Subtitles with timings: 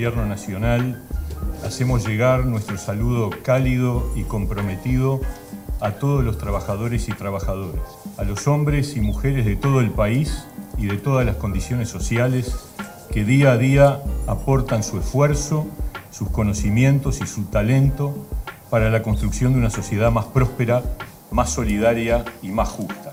[0.00, 0.98] Gobierno Nacional,
[1.62, 5.20] hacemos llegar nuestro saludo cálido y comprometido
[5.78, 7.82] a todos los trabajadores y trabajadoras,
[8.16, 10.46] a los hombres y mujeres de todo el país
[10.78, 12.56] y de todas las condiciones sociales
[13.12, 15.66] que día a día aportan su esfuerzo,
[16.10, 18.26] sus conocimientos y su talento
[18.70, 20.82] para la construcción de una sociedad más próspera,
[21.30, 23.09] más solidaria y más justa.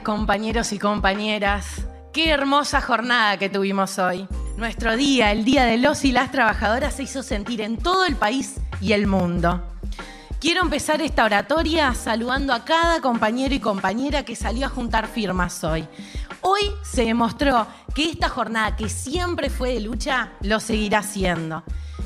[0.00, 1.86] Compañeros y compañeras.
[2.12, 4.28] Qué hermosa jornada que tuvimos hoy.
[4.56, 8.16] Nuestro día, el Día de los y las Trabajadoras, se hizo sentir en todo el
[8.16, 9.62] país y el mundo.
[10.40, 15.64] Quiero empezar esta oratoria saludando a cada compañero y compañera que salió a juntar firmas
[15.64, 15.88] hoy.
[16.42, 21.64] Hoy se demostró que esta jornada, que siempre fue de lucha, lo seguirá siendo.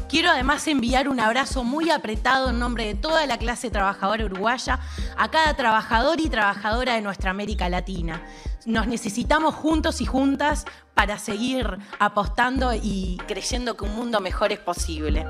[0.08, 4.80] Quiero además enviar un abrazo muy apretado en nombre de toda la clase trabajadora uruguaya
[5.18, 8.22] a cada trabajador y trabajadora de nuestra América Latina.
[8.64, 10.64] Nos necesitamos juntos y juntas
[10.94, 15.26] para seguir apostando y creyendo que un mundo mejor es posible.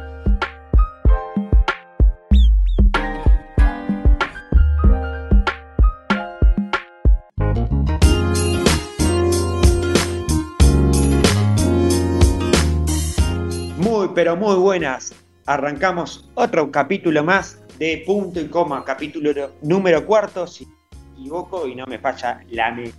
[14.18, 15.14] Pero muy buenas.
[15.46, 21.76] Arrancamos otro capítulo más de punto y coma, capítulo número cuarto, si me equivoco y
[21.76, 22.90] no me falla la me.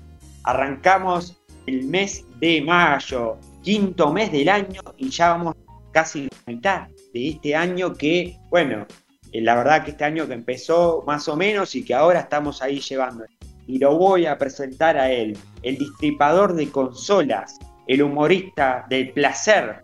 [0.46, 1.36] Arrancamos
[1.68, 5.56] el mes de mayo, quinto mes del año y ya vamos
[5.92, 8.86] casi la mitad de este año que, bueno,
[9.34, 12.62] eh, la verdad que este año que empezó más o menos y que ahora estamos
[12.62, 13.26] ahí llevando.
[13.68, 19.84] Y lo voy a presentar a él, el distripador de consolas, el humorista del placer,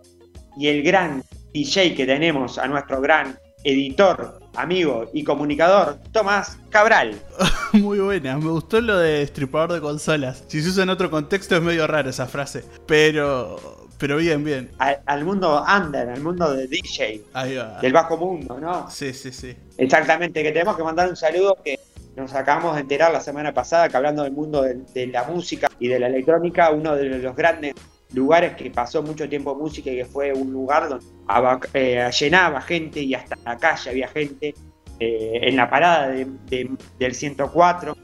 [0.57, 7.15] y el gran DJ que tenemos, a nuestro gran editor, amigo y comunicador, Tomás Cabral.
[7.73, 10.43] Muy buena, me gustó lo de destripador de consolas.
[10.47, 14.71] Si se usa en otro contexto es medio rara esa frase, pero pero bien, bien.
[14.77, 17.21] Al, mundo under, al mundo de DJ.
[17.33, 17.79] Ahí va.
[17.79, 18.89] Del bajo mundo, ¿no?
[18.89, 19.55] Sí, sí, sí.
[19.77, 21.79] Exactamente, que tenemos que mandar un saludo que
[22.15, 25.87] nos acabamos de enterar la semana pasada que hablando del mundo de la música y
[25.87, 27.73] de la electrónica, uno de los grandes
[28.13, 31.05] lugares que pasó mucho tiempo música y que fue un lugar donde
[31.73, 34.53] eh, llenaba gente y hasta la calle había gente.
[34.97, 37.97] Eh, en la parada del 104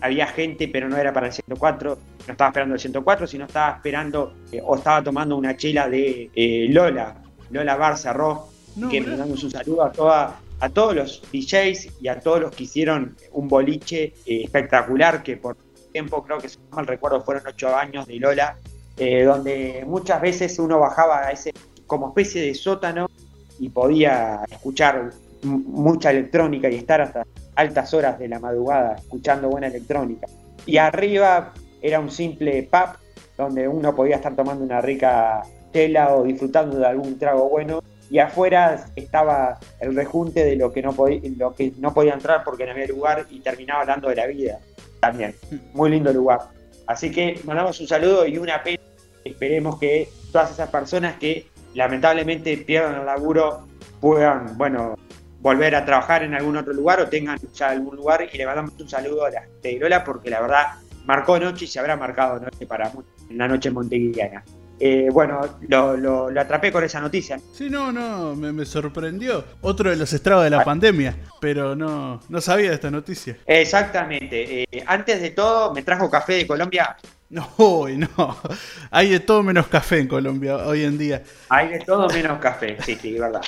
[0.00, 3.76] había gente, pero no era para el 104, no estaba esperando el 104, sino estaba
[3.76, 6.30] esperando eh, o estaba tomando una chela de
[6.70, 8.40] Lola, Lola Barça Ross,
[8.90, 12.54] que le damos un saludo a, toda, a todos los DJs y a todos los
[12.54, 15.56] que hicieron un boliche espectacular, que por
[15.92, 18.56] tiempo, creo que si no mal recuerdo, fueron ocho años de Lola,
[18.98, 21.52] eh, donde muchas veces uno bajaba a ese
[21.86, 23.08] como especie de sótano
[23.58, 25.10] y podía escuchar
[25.42, 30.26] mucha electrónica y estar hasta altas horas de la madrugada escuchando buena electrónica.
[30.66, 32.98] Y arriba era un simple pub
[33.36, 35.42] donde uno podía estar tomando una rica
[35.72, 37.80] tela o disfrutando de algún trago bueno.
[38.10, 42.42] Y afuera estaba el rejunte de lo que no, podía, lo que no podía entrar
[42.42, 44.58] porque no había lugar y terminaba hablando de la vida
[45.00, 45.34] también.
[45.74, 46.40] Muy lindo lugar.
[46.86, 48.82] Así que mandamos un saludo y una pena
[49.30, 53.66] esperemos que todas esas personas que lamentablemente pierdan el laburo
[54.00, 54.96] puedan, bueno,
[55.40, 58.72] volver a trabajar en algún otro lugar o tengan ya algún lugar y le mandamos
[58.78, 60.66] un saludo a la porque la verdad
[61.06, 62.92] marcó noche y se habrá marcado noche para
[63.30, 64.44] en la noche montevideana.
[64.80, 67.40] Eh, bueno, lo, atrapé con esa noticia.
[67.52, 69.44] Sí, no, no, me, sorprendió.
[69.60, 70.64] Otro de los estragos de la ah.
[70.64, 73.36] pandemia, pero no, no sabía de esta noticia.
[73.44, 74.62] Exactamente.
[74.62, 76.96] Eh, antes de todo, me trajo café de Colombia
[77.30, 78.36] no, no.
[78.90, 81.22] Hay de todo menos café en Colombia hoy en día.
[81.50, 83.42] Hay de todo menos café, sí, sí, verdad.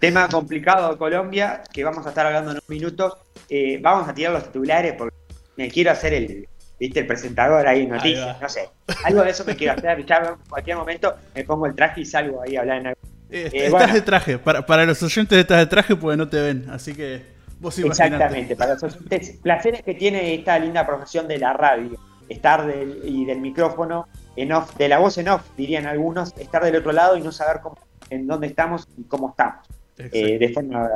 [0.00, 3.18] Tema complicado de Colombia, que vamos a estar hablando en unos minutos.
[3.50, 5.16] Eh, vamos a tirar los titulares porque
[5.56, 6.48] me quiero hacer el,
[6.80, 7.00] ¿viste?
[7.00, 8.70] el presentador ahí en noticias, no sé.
[9.04, 10.06] Algo de eso me quiero hacer.
[10.06, 13.00] Ya en cualquier momento me pongo el traje y salgo ahí a hablar en algo.
[13.30, 14.38] Eh, eh, estás de traje.
[14.38, 17.22] Para, para los oyentes estás de traje porque no te ven, así que
[17.60, 19.38] vos Exactamente, para los oyentes.
[19.42, 24.52] Placeres que tiene esta linda profesión de la radio estar del, y del micrófono en
[24.52, 27.60] off, de la voz en off, dirían algunos, estar del otro lado y no saber
[27.62, 27.76] cómo,
[28.10, 29.66] en dónde estamos y cómo estamos,
[29.98, 30.88] eh, de forma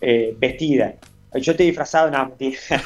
[0.00, 0.94] eh, vestida.
[1.34, 2.32] Yo estoy disfrazado, no,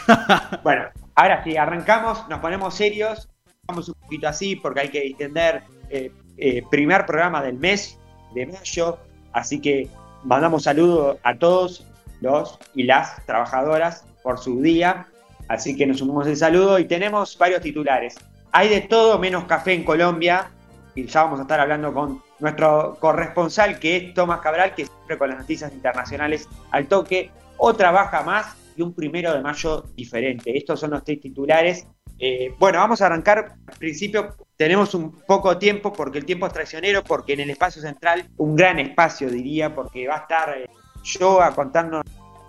[0.63, 0.85] bueno,
[1.15, 3.29] ahora sí, arrancamos, nos ponemos serios,
[3.67, 7.99] vamos un poquito así porque hay que entender eh, primer programa del mes
[8.35, 8.99] de mayo,
[9.33, 9.89] así que
[10.25, 11.85] mandamos saludos a todos
[12.21, 15.07] los y las trabajadoras por su día
[15.49, 18.17] Así que nos sumamos el saludo y tenemos varios titulares.
[18.53, 20.51] Hay de todo menos café en Colombia
[20.95, 25.19] y ya vamos a estar hablando con nuestro corresponsal que es Tomás Cabral, que siempre
[25.19, 27.31] con las noticias internacionales al toque.
[27.57, 30.57] Otra baja más y un primero de mayo diferente.
[30.57, 31.87] Estos son los tres titulares
[32.21, 33.55] Eh, bueno, vamos a arrancar.
[33.67, 37.81] Al principio tenemos un poco tiempo porque el tiempo es traicionero, porque en el espacio
[37.81, 40.69] central, un gran espacio diría, porque va a estar eh,
[41.05, 42.03] yo a contarnos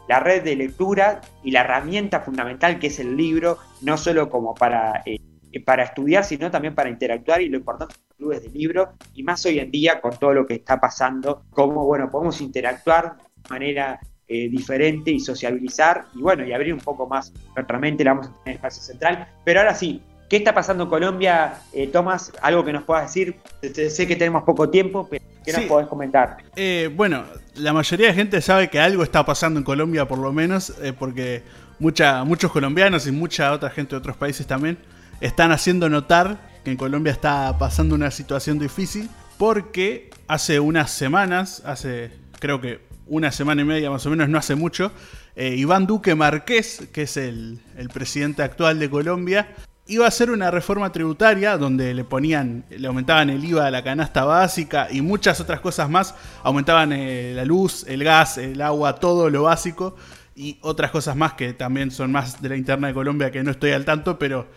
[0.09, 4.56] la red de lectura y la herramienta fundamental que es el libro, no solo como
[4.56, 5.19] para, eh,
[5.63, 9.21] para estudiar, sino también para interactuar y lo importante de los clubes de libro, y
[9.21, 13.50] más hoy en día con todo lo que está pasando, cómo bueno, podemos interactuar de
[13.51, 18.13] manera eh, diferente y sociabilizar y bueno, y abrir un poco más nuestra mente, la
[18.13, 19.27] vamos a tener espacio central.
[19.45, 22.33] Pero ahora sí, ¿qué está pasando en Colombia, eh, Tomás?
[22.41, 23.35] Algo que nos puedas decir.
[23.61, 26.38] Sé que tenemos poco tiempo, pero ¿qué nos podés comentar?
[26.56, 27.24] Eh, bueno,
[27.56, 31.44] la mayoría de gente sabe que algo está pasando en Colombia, por lo menos, porque
[31.80, 34.77] mucha, muchos colombianos y mucha otra gente de otros países también
[35.21, 41.62] están haciendo notar que en Colombia está pasando una situación difícil, porque hace unas semanas,
[41.65, 44.92] hace creo que una semana y media más o menos, no hace mucho,
[45.35, 47.59] eh, Iván Duque Marqués, que es el,
[47.94, 49.56] presidente actual de Colombia,
[49.89, 53.83] iba a hacer una reforma tributaria donde le ponían, le aumentaban el IVA a la
[53.83, 58.95] canasta básica y muchas otras cosas más, aumentaban eh, la luz, el gas, el agua,
[58.95, 59.95] todo lo básico
[60.36, 63.51] y otras cosas más que también son más de la interna de Colombia que no
[63.51, 64.47] estoy al tanto, pero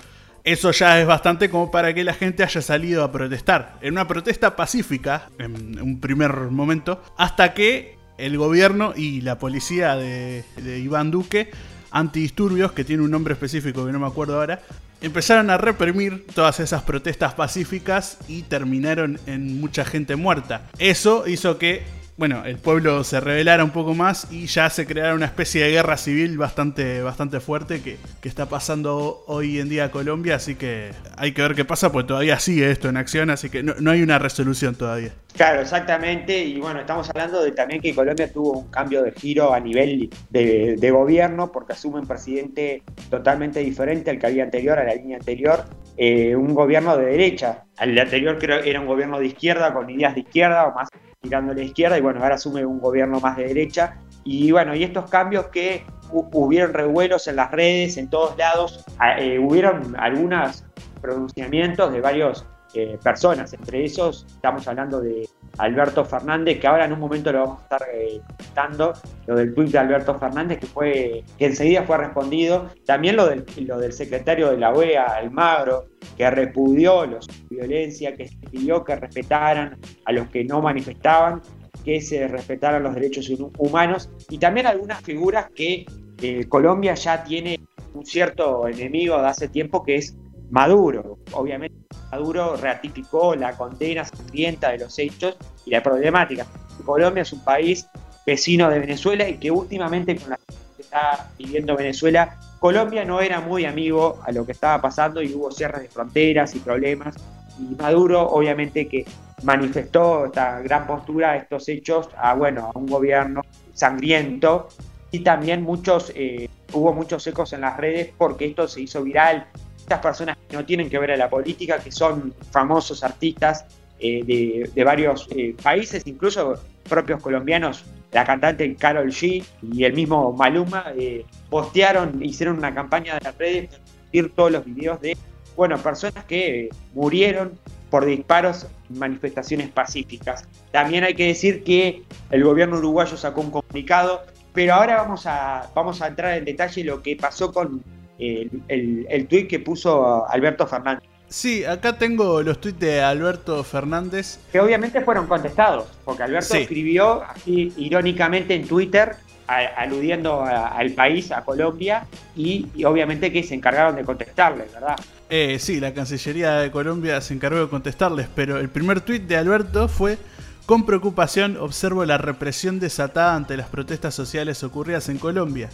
[0.44, 3.78] eso ya es bastante como para que la gente haya salido a protestar.
[3.80, 9.96] En una protesta pacífica, en un primer momento, hasta que el gobierno y la policía
[9.96, 10.44] de,
[10.78, 11.50] Iván Duque,
[11.90, 14.60] antidisturbios, que tiene un nombre específico que no me acuerdo ahora,
[15.02, 20.62] empezaron a reprimir todas esas protestas pacíficas y terminaron en mucha gente muerta.
[20.78, 21.82] Eso hizo que
[22.16, 25.70] bueno, el pueblo se rebelara un poco más y ya se creara una especie de
[25.70, 31.32] guerra civil bastante, bastante fuerte que, está pasando hoy en día Colombia, así que hay
[31.32, 34.18] que ver qué pasa, porque todavía sigue esto en acción, así que no, hay una
[34.18, 35.12] resolución todavía.
[35.36, 39.52] Claro, exactamente, y bueno, estamos hablando de también que Colombia tuvo un cambio de giro
[39.52, 44.84] a nivel de, gobierno, porque asume un presidente totalmente diferente al que había anterior, a
[44.84, 45.64] la línea anterior,
[45.96, 47.64] eh, un gobierno de derecha.
[47.76, 50.88] Al anterior creo era un gobierno de izquierda, con ideas de izquierda o más
[51.22, 53.96] tirando a la izquierda y bueno, ahora asume un gobierno más de derecha.
[54.24, 58.84] Y bueno, y estos cambios que hubieron revuelos en las redes, en todos lados,
[59.18, 60.64] eh, hubieron algunos
[61.00, 65.28] pronunciamientos de varias eh, personas, entre esos estamos hablando de
[65.62, 68.94] Alberto Fernández, que ahora en un momento lo vamos a estar eh, contando,
[69.28, 73.44] lo del tuit de Alberto Fernández, que fue que enseguida fue respondido, también lo del,
[73.58, 75.84] lo del secretario de la OEA, Almagro,
[76.16, 81.40] que repudió la violencia, que pidió que respetaran a los que no manifestaban,
[81.84, 85.86] que se respetaran los derechos humanos, y también algunas figuras que
[86.20, 87.60] eh, Colombia ya tiene
[87.94, 90.16] un cierto enemigo de hace tiempo, que es
[90.50, 91.18] Maduro.
[91.32, 91.81] Obviamente
[92.12, 96.46] Maduro ratificó la condena sangrienta de los hechos y la problemática.
[96.84, 97.86] Colombia es un país
[98.26, 100.36] vecino de Venezuela y que últimamente con la
[100.76, 105.32] que está viviendo Venezuela, Colombia no era muy amigo a lo que estaba pasando y
[105.32, 107.16] hubo cierres de fronteras y problemas.
[107.58, 109.06] Y Maduro obviamente que
[109.42, 113.40] manifestó esta gran postura, estos hechos, a, bueno, a un gobierno
[113.72, 114.68] sangriento
[115.10, 119.46] y también muchos, eh, hubo muchos ecos en las redes porque esto se hizo viral
[119.82, 123.66] estas personas que no tienen que ver a la política, que son famosos artistas
[123.98, 126.54] eh, de, varios eh, países, incluso
[126.88, 133.14] propios colombianos, la cantante Carol G y el mismo Maluma, eh, postearon, hicieron una campaña
[133.14, 133.70] de las redes
[134.12, 135.16] para todos los videos de,
[135.56, 137.58] bueno, personas que murieron
[137.90, 140.48] por disparos en manifestaciones pacíficas.
[140.70, 145.70] También hay que decir que el gobierno uruguayo sacó un comunicado, pero ahora vamos a,
[145.74, 147.82] vamos a entrar en detalle lo que pasó con
[148.18, 151.02] el, el, tuit que puso Alberto Fernández.
[151.28, 154.38] Sí, acá tengo los tweets de Alberto Fernández.
[154.52, 159.16] Que obviamente fueron contestados, porque Alberto escribió así irónicamente en Twitter,
[159.46, 164.96] aludiendo al país, a Colombia, y, obviamente que se encargaron de contestarles, ¿verdad?
[165.30, 169.36] Eh, sí, la Cancillería de Colombia se encargó de contestarles, pero el primer tweet de
[169.36, 170.18] Alberto fue...
[170.66, 175.70] Con preocupación observo la represión desatada ante las protestas sociales ocurridas en Colombia.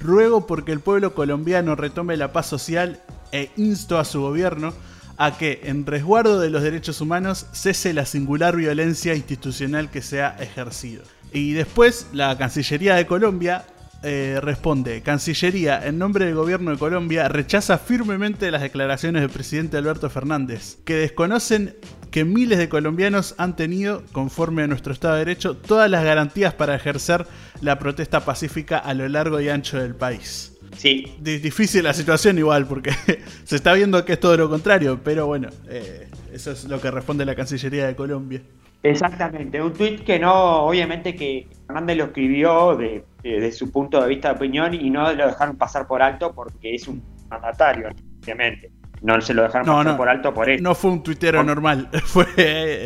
[0.00, 4.72] Ruego porque el pueblo colombiano retome la paz social e insto a su gobierno
[5.16, 10.22] a que, en resguardo de los derechos humanos, cese la singular violencia institucional que se
[10.22, 11.02] ha ejercido.
[11.32, 13.64] Y después, la Cancillería de Colombia
[14.02, 19.76] eh, responde, Cancillería, en nombre del gobierno de Colombia, rechaza firmemente las declaraciones del presidente
[19.76, 21.76] Alberto Fernández, que desconocen
[22.12, 26.52] que miles de colombianos han tenido, conforme a nuestro Estado de Derecho, todas las garantías
[26.52, 27.26] para ejercer
[27.62, 30.56] la protesta pacífica a lo largo y ancho del país.
[30.76, 31.16] Sí.
[31.20, 32.92] difícil la situación igual, porque
[33.44, 36.90] se está viendo que es todo lo contrario, pero bueno, eh, eso es lo que
[36.90, 38.42] responde la Cancillería de Colombia.
[38.82, 44.08] Exactamente, un tuit que no, obviamente que Fernández lo escribió de, de, su punto de
[44.08, 47.90] vista de opinión y no lo dejaron pasar por alto porque es un mandatario,
[48.20, 48.70] obviamente.
[49.02, 50.62] No se lo dejaron pasar por alto por eso.
[50.62, 52.26] No fue un tuitero normal, fue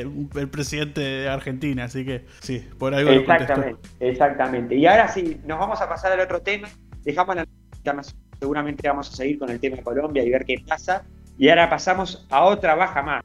[0.00, 4.74] el presidente de Argentina, así que sí, por algo Exactamente, exactamente.
[4.74, 6.68] Y ahora sí, nos vamos a pasar al otro tema.
[7.04, 7.46] Dejamos la
[8.38, 11.04] seguramente vamos a seguir con el tema de Colombia y ver qué pasa.
[11.38, 13.22] Y ahora pasamos a otra baja más.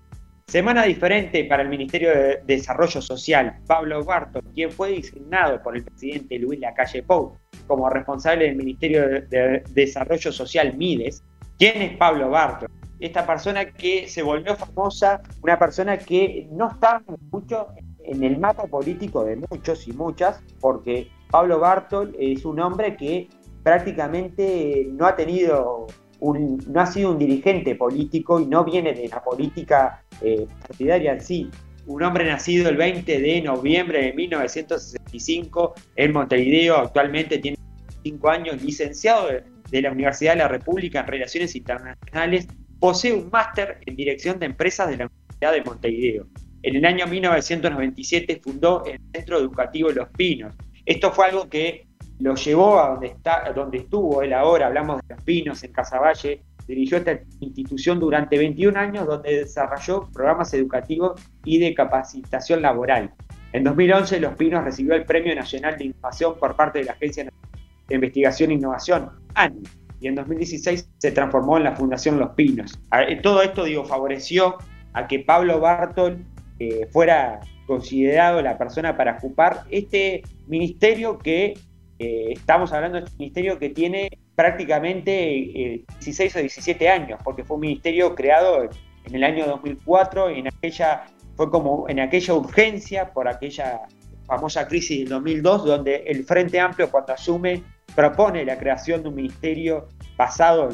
[0.47, 3.55] Semana diferente para el Ministerio de Desarrollo Social.
[3.67, 9.07] Pablo Barto, quien fue designado por el presidente Luis Lacalle Pou como responsable del Ministerio
[9.29, 11.23] de Desarrollo Social Mides.
[11.57, 12.67] ¿Quién es Pablo Barto?
[13.01, 17.67] Esta persona que se volvió famosa, una persona que no estaba mucho
[18.03, 23.27] en el mapa político de muchos y muchas, porque Pablo Bartol es un hombre que
[23.63, 25.87] prácticamente no ha tenido
[26.19, 31.13] un, no ha sido un dirigente político y no viene de la política eh, partidaria
[31.13, 31.49] en sí.
[31.87, 37.57] Un hombre nacido el 20 de noviembre de 1965 en Montevideo, actualmente tiene
[38.03, 39.27] 5 años, licenciado
[39.71, 42.47] de, la Universidad de la República en Relaciones Internacionales,
[42.81, 46.25] posee un máster en Dirección de Empresas de la Universidad de Montevideo.
[46.63, 50.55] En el año 1997 fundó el Centro Educativo Los Pinos.
[50.83, 51.85] Esto fue algo que
[52.19, 56.41] lo llevó a donde, está, donde estuvo él ahora, hablamos de Los Pinos, en Casaballe,
[56.67, 63.13] dirigió esta institución durante 21 años donde desarrolló programas educativos y de capacitación laboral.
[63.53, 67.25] En 2011 Los Pinos recibió el Premio Nacional de Innovación por parte de la Agencia
[67.25, 69.61] de Investigación e Innovación, ANI,
[70.01, 72.77] y en 2016 se transformó en la Fundación Los Pinos.
[73.21, 74.57] Todo esto digo, favoreció
[74.93, 76.25] a que Pablo Bartol
[76.59, 81.53] eh, fuera considerado la persona para ocupar este ministerio que
[81.99, 87.43] eh, estamos hablando de este ministerio que tiene prácticamente 16 eh, o 17 años, porque
[87.43, 88.63] fue un ministerio creado
[89.05, 91.05] en el año 2004, en aquella,
[91.35, 93.81] fue como en aquella urgencia por aquella
[94.25, 97.63] famosa crisis del 2002, donde el Frente Amplio cuando asume
[97.95, 100.69] propone la creación de un ministerio basado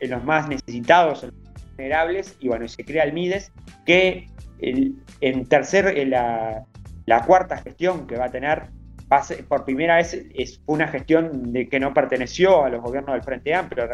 [0.00, 3.52] en, los más necesitados, en los más vulnerables, y bueno, se crea el MIDES,
[3.86, 4.28] que
[4.58, 6.66] en tercer, en la,
[7.26, 8.70] cuarta gestión que va a tener
[9.48, 13.54] por primera vez es, una gestión de que no perteneció a los gobiernos del Frente
[13.54, 13.88] Amplio.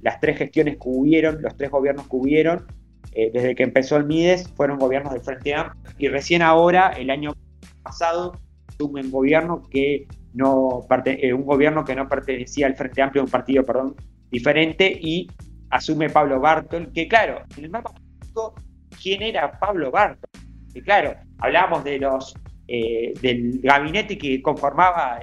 [0.00, 2.66] Las tres gestiones que hubieron, los tres gobiernos que hubieron,
[3.12, 5.92] eh, desde que empezó el MIDES, fueron gobiernos del Frente Amplio.
[5.98, 7.34] Y recién ahora, el año
[7.82, 8.32] pasado,
[8.80, 13.64] un gobierno que no eh, un gobierno que no pertenecía al Frente Amplio, un partido,
[13.64, 13.96] perdón,
[14.30, 15.30] diferente, y
[15.70, 18.54] asume Pablo Bartol, que claro, en el mapa político,
[19.00, 20.30] ¿quién era Pablo Bartol?
[20.72, 22.34] Que claro, hablamos de los
[22.66, 25.20] eh, del gabinete que conformaba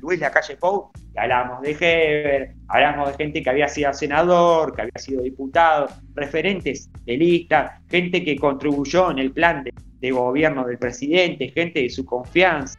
[0.00, 4.98] Luis Lacalle Pou, hablábamos de Heber, hablábamos de gente que había sido senador, que había
[4.98, 11.50] sido diputado, referentes de lista, gente que contribuyó en el plan de, gobierno del presidente,
[11.50, 12.78] gente de su confianza.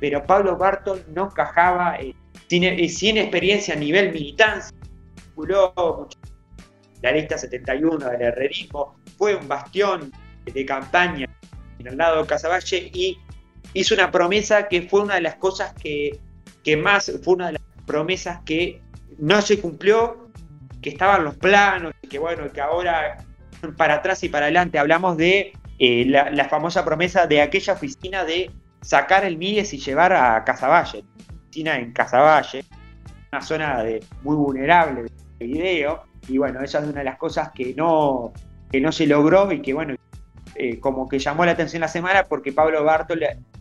[0.00, 2.14] Pero Pablo Bartol no encajaba eh,
[2.48, 4.76] sin, eh, sin, experiencia a nivel militancia,
[7.02, 10.12] la lista 71 del herrerismo, fue un bastión
[10.44, 11.26] de campaña
[11.78, 13.18] en el lado de Casaballe y
[13.74, 16.18] hizo una promesa que fue una de las cosas que,
[16.76, 18.82] más, fue una de las promesas que
[19.18, 20.30] no se cumplió,
[20.82, 23.24] que estaban los planos, que bueno, que ahora
[23.76, 24.78] para atrás y para adelante.
[24.78, 30.12] Hablamos de eh, la, famosa promesa de aquella oficina de sacar el Mides y llevar
[30.12, 31.04] a Casaballe,
[31.42, 32.64] oficina en Casaballe,
[33.32, 37.50] una zona de, muy vulnerable de video, y bueno, esa es una de las cosas
[37.54, 38.32] que no,
[38.70, 39.94] que no se logró y que bueno,
[40.54, 43.20] eh, como que llamó la atención la semana porque Pablo Bartol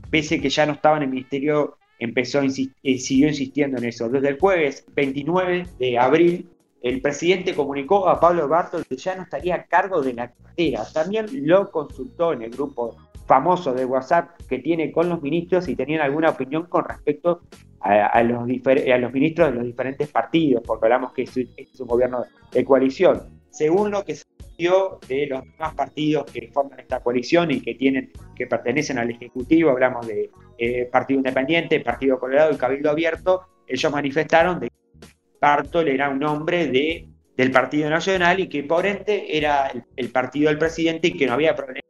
[0.09, 4.09] pese que ya no estaba en el ministerio, empezó eh, siguió insistiendo en eso.
[4.09, 6.49] Desde el jueves 29 de abril,
[6.81, 10.85] el presidente comunicó a Pablo Bartol que ya no estaría a cargo de la cartera.
[10.93, 12.95] También lo consultó en el grupo
[13.27, 17.41] famoso de WhatsApp que tiene con los ministros y tenían alguna opinión con respecto
[17.81, 23.41] a, los, ministros de los diferentes partidos, porque hablamos que es, un gobierno de coalición.
[23.49, 24.25] Según lo que se
[24.57, 29.69] de los demás partidos que forman esta coalición y que tienen que pertenecen al Ejecutivo,
[29.69, 35.07] hablamos de eh, Partido Independiente, Partido Colorado y Cabildo Abierto, ellos manifestaron de que
[35.39, 40.49] Bartol era un hombre de, del Partido Nacional y que por ende era el, partido
[40.49, 41.81] del presidente y que no había problema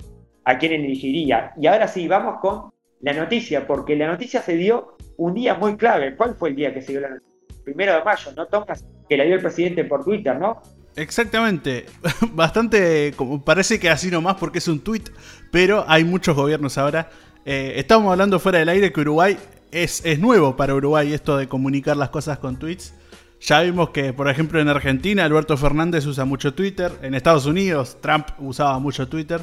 [0.48, 1.52] a quién elegiría.
[1.58, 5.76] Y ahora sí, vamos con la noticia, porque la noticia se dio un día muy
[5.76, 6.16] clave.
[6.16, 7.38] ¿Cuál fue el día que se dio la noticia?
[7.66, 8.86] Primero de mayo, ¿no, Tomás?
[9.10, 10.62] Que la dio el presidente por Twitter, ¿no?
[10.96, 11.86] Exactamente.
[12.32, 13.14] Bastante.
[13.18, 15.04] Como parece que así nomás porque es un tweet.
[15.52, 17.10] Pero hay muchos gobiernos ahora.
[17.44, 19.38] Eh, estamos hablando fuera del aire que Uruguay
[19.72, 22.94] es, es nuevo para Uruguay esto de comunicar las cosas con tweets.
[23.42, 26.94] Ya vimos que, por ejemplo, en Argentina Alberto Fernández usa mucho Twitter.
[27.02, 29.42] En Estados Unidos Trump usaba mucho Twitter.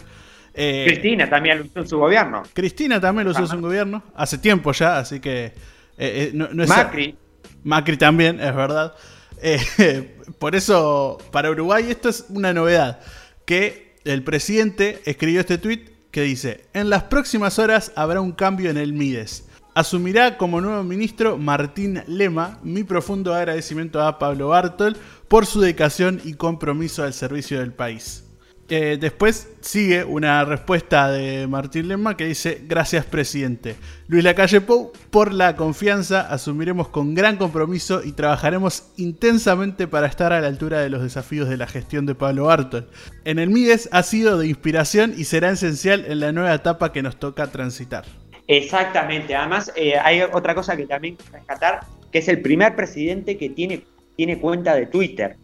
[0.54, 2.42] Eh, Cristina también lo usó en su gobierno.
[2.52, 4.02] Cristina también lo usó en su gobierno.
[4.14, 5.52] Hace tiempo ya, así que.
[5.98, 7.16] Eh, no, es Macri.
[7.64, 8.94] Macri también, es verdad.
[9.42, 13.00] Eh, por eso, para Uruguay esto es una novedad,
[13.44, 18.70] que el presidente escribió este tweet que dice, en las próximas horas habrá un cambio
[18.70, 19.48] en el Mides.
[19.74, 22.60] Asumirá como nuevo ministro Martín Lema.
[22.62, 24.96] Mi profundo agradecimiento a Pablo Bartol
[25.26, 28.23] por su dedicación y compromiso al servicio del país.
[28.70, 33.76] Eh, después sigue una respuesta de Martín Lema que dice: Gracias, presidente.
[34.08, 40.32] Luis Lacalle Pou, por la confianza, asumiremos con gran compromiso y trabajaremos intensamente para estar
[40.32, 42.88] a la altura de los desafíos de la gestión de Pablo Bartol.
[43.24, 47.02] En el Mides ha sido de inspiración y será esencial en la nueva etapa que
[47.02, 48.04] nos toca transitar.
[48.46, 49.34] Exactamente.
[49.34, 51.80] Además, eh, hay otra cosa que también rescatar,
[52.10, 53.84] que es el primer presidente que tiene,
[54.16, 55.36] tiene cuenta de Twitter.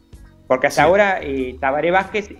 [0.46, 2.30] Porque hasta ahora eh, Tabaré Vázquez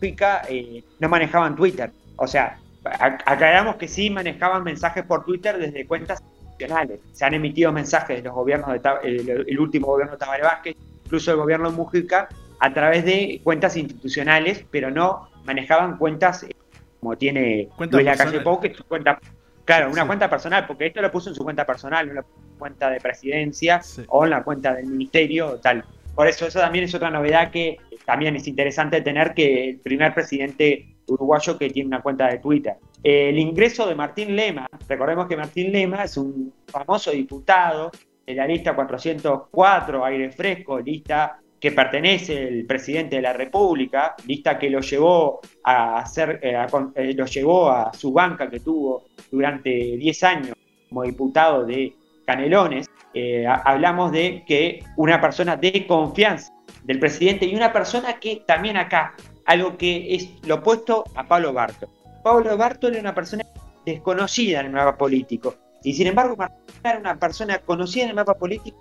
[0.00, 1.90] eh, no manejaban Twitter.
[2.16, 7.00] O sea, aclaramos que sí manejaban mensajes por Twitter desde cuentas institucionales.
[7.12, 11.30] Se han emitido mensajes de los gobiernos de el, último gobierno de Tabaré Vázquez, incluso
[11.30, 12.28] el gobierno de Mujica,
[12.60, 16.54] a través de cuentas institucionales, pero no manejaban cuentas eh,
[17.00, 19.20] como tiene Luis Lacalle Pou, que es su cuenta
[19.68, 22.24] Claro, una cuenta personal, porque esto lo puso en su cuenta personal, en la
[22.58, 25.84] cuenta de presidencia o en la cuenta del ministerio, tal.
[26.14, 27.76] Por eso, eso también es otra novedad que
[28.08, 32.76] también es interesante tener que el primer presidente uruguayo que tiene una cuenta de Twitter.
[33.02, 37.90] El ingreso de Martín Lema, recordemos que Martín Lema es un famoso diputado
[38.24, 44.58] de la lista 404, aire fresco, lista que pertenece el presidente de la República, lista
[44.58, 49.68] que lo llevó a hacer, eh, eh, lo llevó a su banca que tuvo durante
[49.68, 50.54] 10 años
[50.88, 51.92] como diputado de
[52.24, 52.88] Canelones.
[53.12, 56.57] Eh, hablamos de que una persona de confianza
[56.88, 59.14] del presidente y una persona que también acá,
[59.44, 61.88] algo que es lo opuesto a Pablo Bartol.
[62.24, 63.44] Pablo Bartol era una persona
[63.86, 65.54] desconocida en el mapa político
[65.84, 66.36] y sin embargo
[66.82, 68.76] era una persona conocida en el mapa político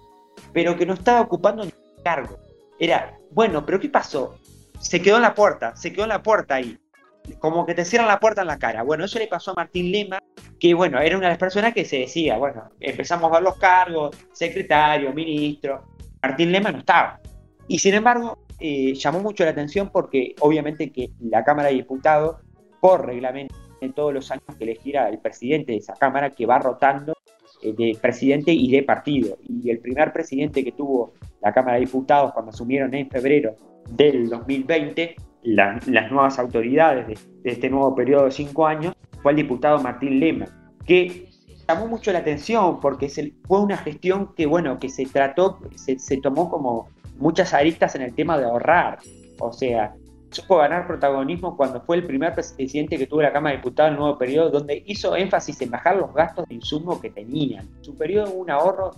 [0.53, 2.39] pero que no estaba ocupando ningún cargo.
[2.79, 4.37] Era, bueno, pero ¿qué pasó?
[4.79, 6.77] Se quedó en la puerta, se quedó en la puerta ahí.
[7.39, 8.83] Como que te cierran la puerta en la cara.
[8.83, 10.19] Bueno, eso le pasó a Martín Lema,
[10.59, 13.57] que bueno, era una de las personas que se decía, bueno, empezamos a ver los
[13.57, 15.83] cargos, secretario, ministro.
[16.21, 17.19] Martín Lema no estaba.
[17.67, 22.37] Y sin embargo, eh, llamó mucho la atención porque obviamente que la Cámara de Diputados,
[22.79, 26.59] por reglamento, en todos los años que elegirá el presidente de esa Cámara, que va
[26.59, 27.13] rotando
[27.61, 29.37] eh, de presidente y de partido.
[29.47, 33.55] Y el primer presidente que tuvo la Cámara de Diputados cuando asumieron en febrero
[33.89, 39.79] del 2020 las nuevas autoridades de, este nuevo periodo de cinco años fue el diputado
[39.81, 40.47] Martín Lema,
[40.85, 41.29] que
[41.67, 43.09] llamó mucho la atención porque
[43.47, 48.01] fue una gestión que, bueno, que se trató, se, se tomó como muchas aristas en
[48.03, 48.99] el tema de ahorrar.
[49.39, 49.95] O sea,
[50.31, 53.93] supo ganar protagonismo cuando fue el primer presidente que tuvo la Cámara de Diputados en
[53.93, 57.67] el nuevo periodo, donde hizo énfasis en bajar los gastos de insumo que tenían.
[57.81, 58.91] Su periodo un ahorro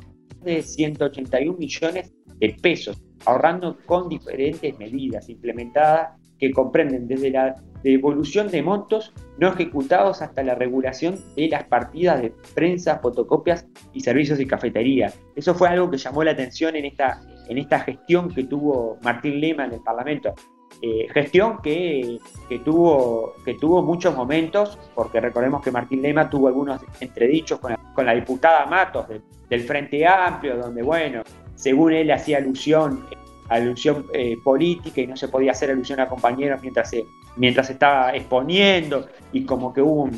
[0.44, 8.50] de 181 millones de pesos, ahorrando con diferentes medidas implementadas que comprenden desde la devolución
[8.50, 14.38] de montos no ejecutados hasta la regulación de las partidas de prensa, fotocopias y servicios
[14.38, 15.14] de cafetería.
[15.36, 19.42] Eso fue algo que llamó la atención en esta, en esta gestión que tuvo Martín
[19.42, 20.34] Lema en el Parlamento.
[20.82, 22.20] Eh, gestión que,
[22.64, 28.16] tuvo, que tuvo muchos momentos, porque recordemos que Martín Lema tuvo algunos entredichos con la,
[28.16, 29.08] diputada Matos
[29.50, 31.24] del Frente Amplio, donde, bueno,
[31.56, 33.04] según él hacía alusión,
[33.50, 37.04] alusión eh, política y no se podía hacer alusión a compañeros mientras se,
[37.36, 40.10] mientras estaba exponiendo y como que hubo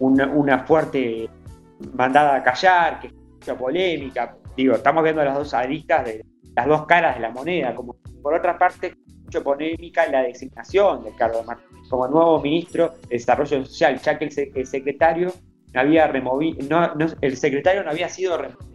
[0.00, 1.30] una, fuerte
[1.94, 4.36] mandada a callar, que mucha polémica.
[4.56, 8.34] Digo, estamos viendo las dos aristas de las dos caras de la moneda, como por
[8.34, 8.94] otra parte
[9.42, 14.66] polémica la designación de Carlos Martín como nuevo ministro de Desarrollo Social, ya que el,
[14.66, 15.32] secretario
[15.74, 18.72] no había removido, no, el secretario no había sido removido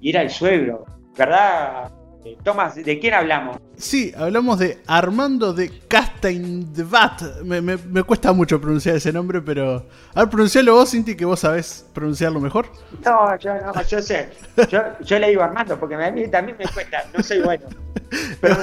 [0.00, 0.84] y era el suegro,
[1.16, 1.90] ¿verdad?
[2.24, 3.58] Eh, Tomás, ¿de quién hablamos?
[3.76, 7.40] Sí, hablamos de Armando de Castaindevat.
[7.42, 9.86] Me, me, me, cuesta mucho pronunciar ese nombre, pero.
[10.14, 12.66] A ver, pronuncialo vos, Cinti, que vos sabés pronunciarlo mejor.
[13.04, 14.28] No, yo no, yo sé.
[14.70, 17.66] Yo, yo le digo Armando, porque a mí también me cuesta, no soy bueno.
[18.40, 18.56] Pero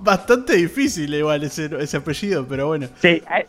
[0.00, 2.88] Bastante difícil igual ese, ese apellido, pero bueno.
[3.00, 3.46] Sí, eh,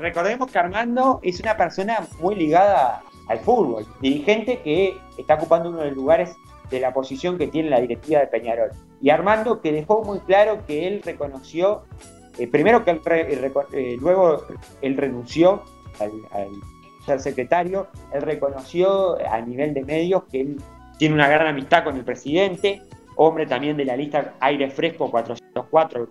[0.00, 5.78] recordemos que Armando es una persona muy ligada al fútbol, dirigente que está ocupando uno
[5.78, 6.36] de los lugares
[6.70, 8.70] de la posición que tiene la directiva de Peñarol.
[9.00, 11.84] Y Armando que dejó muy claro que él reconoció,
[12.38, 13.00] eh, primero que él
[13.72, 14.42] eh, luego
[14.82, 15.62] él renunció
[16.00, 16.10] al,
[17.04, 20.56] ser secretario, él reconoció a nivel de medios que él
[20.98, 22.82] tiene una gran amistad con el presidente,
[23.16, 26.08] hombre también de la lista Aire Fresco 404,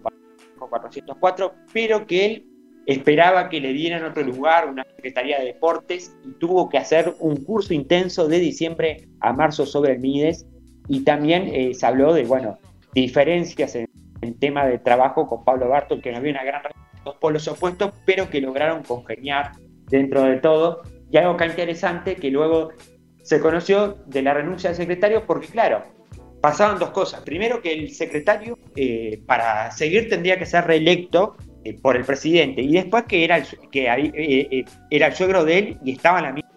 [0.58, 2.55] 404, pero que él
[2.86, 7.38] esperaba que le dieran otro lugar, una Secretaría de Deportes, y tuvo que hacer un
[7.44, 10.46] curso intenso de diciembre a marzo sobre el MIDES,
[10.88, 12.60] y también eh, se habló de, bueno,
[12.94, 13.90] diferencias en
[14.22, 16.62] el tema de trabajo con Pablo Bartol, que no había una gran
[17.04, 19.52] dos polos opuestos, pero que lograron congeniar
[19.90, 20.82] dentro de todo.
[21.12, 22.72] Y algo que interesante que luego
[23.22, 25.84] se conoció de la renuncia del secretario, porque claro,
[26.42, 27.22] pasaban dos cosas.
[27.22, 32.62] Primero que el secretario, eh, para seguir, tendría que ser reelecto eh, por el presidente,
[32.62, 36.26] y después que era el, que, eh, era el suegro de él y estaba en
[36.26, 36.50] la misma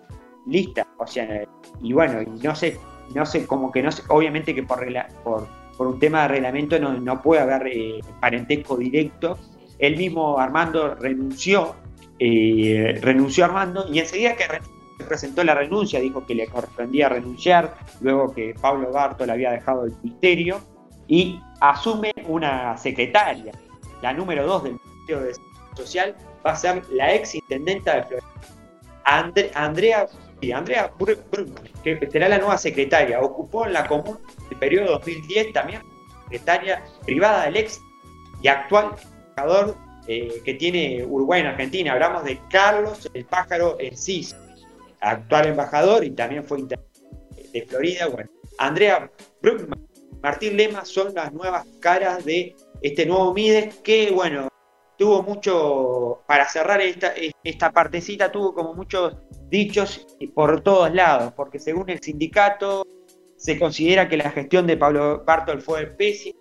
[0.46, 0.86] lista.
[0.98, 1.44] O sea,
[1.82, 2.76] y bueno, y no sé,
[3.14, 4.86] no sé, como que no sé, obviamente que por,
[5.24, 7.72] por, por un tema de reglamento no, no puede haber
[8.20, 9.38] parentesco directo.
[9.78, 11.74] El mismo Armando renunció,
[12.20, 14.44] renunció Armando, y enseguida que
[15.04, 18.90] presentó la renuncia, dijo que le correspondía renunciar, luego que Pablo
[19.24, 20.60] le había dejado el ministerio,
[21.06, 23.52] y asume una secretaria,
[24.02, 25.34] la número dos del De
[25.76, 28.28] Social, va a ser la ex intendenta de Florida,
[29.04, 30.08] Andrea,
[30.54, 30.92] Andrea
[31.82, 34.18] que será la nueva secretaria, ocupó en la común
[34.50, 35.82] el periodo 2010 también
[36.24, 37.80] secretaria privada del ex
[38.42, 38.94] y actual
[39.30, 41.92] embajador eh, que tiene Uruguay en Argentina.
[41.92, 44.36] Hablamos de Carlos el Pájaro Enciso
[45.00, 48.06] actual embajador y también fue de Florida.
[48.06, 49.10] Bueno, Andrea
[50.22, 54.48] Martín Lema son las nuevas caras de este nuevo Mides que, bueno,
[54.98, 57.12] tuvo mucho, para cerrar esta,
[57.44, 59.16] esta partecita, tuvo como muchos
[59.48, 62.86] dichos por todos lados, porque según el sindicato
[63.36, 66.38] se considera que la gestión de Pablo Bartol fue pésima,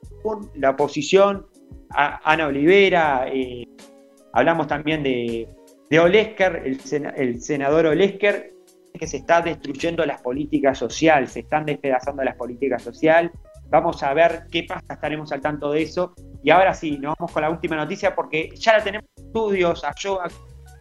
[0.56, 1.46] la oposición,
[1.89, 3.63] Ana Olivera, eh,
[4.34, 5.48] hablamos también de
[5.89, 8.54] de Olesker, el, senador Olesker,
[8.93, 13.32] que se está destruyendo las políticas sociales, se están despedazando las políticas sociales.
[13.69, 16.13] Vamos a ver qué pasa, estaremos al tanto de eso.
[16.43, 19.84] Y ahora sí, nos vamos con la última noticia porque ya la tenemos en estudios,
[19.84, 20.27] a Joa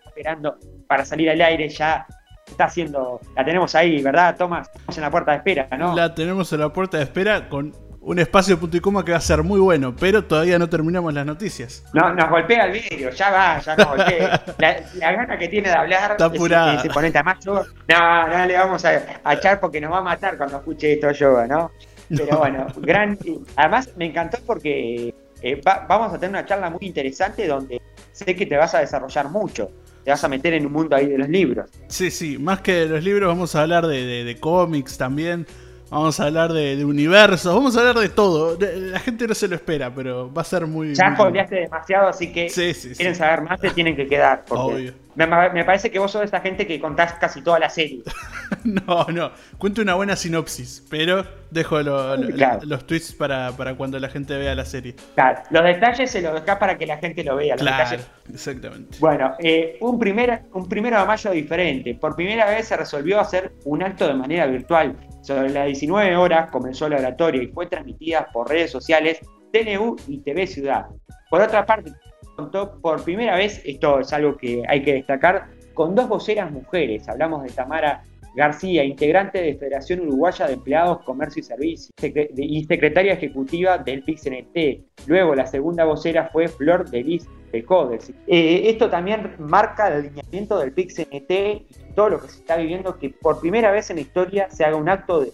[0.07, 2.07] esperando para salir al aire, ya
[2.47, 4.69] está haciendo, la tenemos ahí, ¿verdad, Tomás?
[4.73, 5.95] Estamos en la puerta de espera, ¿no?
[5.95, 7.75] La tenemos en la puerta de espera con
[8.07, 11.13] un espacio punto y coma que va a ser muy bueno, pero todavía no terminamos
[11.13, 11.85] las noticias.
[11.93, 14.43] No, nos golpea el vídeo, ya va, ya nos golpea.
[14.59, 16.81] La, gana que tiene de hablar Está apurada.
[16.81, 20.93] se pone No, no le vamos a, echar porque nos va a matar cuando escuche
[20.93, 21.73] esto yo, ¿no?
[22.17, 23.19] Pero bueno, gran.
[23.57, 27.81] Además, me encantó porque eh, vamos a tener una charla muy interesante donde
[28.13, 29.71] sé que te vas a desarrollar mucho.
[30.05, 31.69] Te vas a meter en un mundo ahí de los libros.
[31.89, 35.47] Sí, sí, más que de los libros, vamos a hablar de, de cómics también
[35.89, 38.59] Vamos a hablar de, de, universos, vamos a hablar de todo.
[38.59, 40.95] La gente no se lo espera, pero va a ser muy.
[40.95, 44.45] Ya spoileaste demasiado, así que si quieren saber más, se tienen que quedar.
[44.49, 44.93] Obvio.
[45.17, 48.03] Me, parece que vos sos esta gente que contás casi toda la serie.
[48.65, 49.31] no, no.
[49.57, 54.95] Cuento una buena sinopsis, pero dejo los tweets para, cuando la gente vea la serie.
[55.15, 57.57] Claro, los detalles se los dejás para que la gente lo vea.
[57.57, 58.99] claro, exactamente.
[58.99, 61.95] Bueno, eh, un, primer, un primero de mayo diferente.
[61.95, 64.97] Por primera vez se resolvió hacer un acto de manera virtual
[65.27, 69.21] sobre las 19 horas comenzó la oratoria y fue transmitida por redes sociales
[69.53, 70.87] TNU y TV Ciudad.
[71.31, 71.93] Por otra parte,
[72.37, 77.09] contó por primera vez, esto es algo que hay que destacar, con dos voceras mujeres.
[77.09, 78.05] Hablamos de Tamara
[78.37, 81.91] García, integrante de Federación Uruguaya de Empleados, Comercio y Servicios
[82.37, 85.07] y secretaria ejecutiva del PIXNT.
[85.07, 88.13] Luego la segunda vocera fue Flor Delis Pecodes.
[88.27, 92.99] Eh, esto también marca el alineamiento del PIXNT y todo lo que se está viviendo,
[92.99, 95.33] que por primera vez en la historia se haga un acto de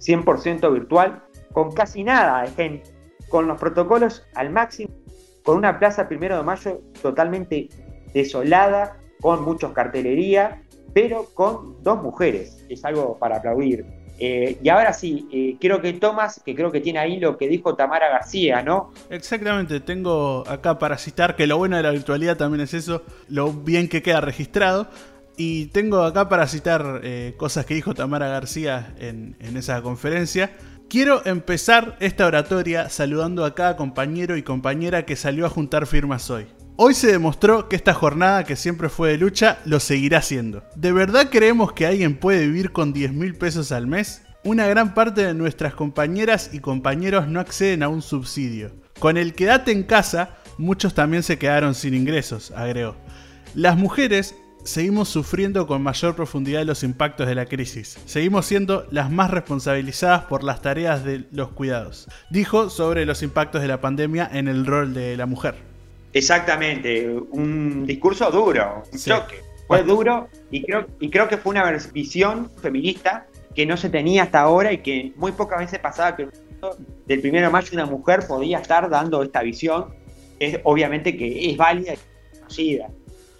[0.00, 2.90] 100% virtual, con casi nada de gente,
[3.28, 4.92] con los protocolos al máximo,
[5.44, 7.68] con una plaza primero de mayo totalmente
[8.12, 10.63] desolada, con muchos cartelería
[10.94, 12.64] pero con dos mujeres.
[12.68, 13.84] Es algo para aplaudir.
[14.18, 17.48] Eh, y ahora sí, eh, creo que Tomás, que creo que tiene ahí lo que
[17.48, 18.92] dijo Tamara García, ¿no?
[19.10, 23.52] Exactamente, tengo acá para citar que lo bueno de la virtualidad también es eso, lo
[23.52, 24.86] bien que queda registrado.
[25.36, 30.52] Y tengo acá para citar eh, cosas que dijo Tamara García en, en esa conferencia.
[30.88, 36.30] Quiero empezar esta oratoria saludando a cada compañero y compañera que salió a juntar firmas
[36.30, 36.46] hoy.
[36.76, 40.64] Hoy se demostró que esta jornada que siempre fue de lucha lo seguirá siendo.
[40.74, 44.22] ¿De verdad creemos que alguien puede vivir con 10 mil pesos al mes?
[44.42, 48.72] Una gran parte de nuestras compañeras y compañeros no acceden a un subsidio.
[48.98, 52.96] Con el quédate en casa, muchos también se quedaron sin ingresos, agregó.
[53.54, 54.34] Las mujeres
[54.64, 57.98] seguimos sufriendo con mayor profundidad los impactos de la crisis.
[58.04, 62.08] Seguimos siendo las más responsabilizadas por las tareas de los cuidados.
[62.30, 65.73] Dijo sobre los impactos de la pandemia en el rol de la mujer.
[66.14, 69.42] Exactamente, un discurso duro, un choque.
[69.66, 74.22] Fue duro y creo, y creo que fue una visión feminista que no se tenía
[74.22, 76.28] hasta ahora y que muy pocas veces pasaba que
[77.06, 79.94] del primero de mayo una mujer podía estar dando esta visión.
[80.38, 82.88] Es, obviamente que es válida y conocida.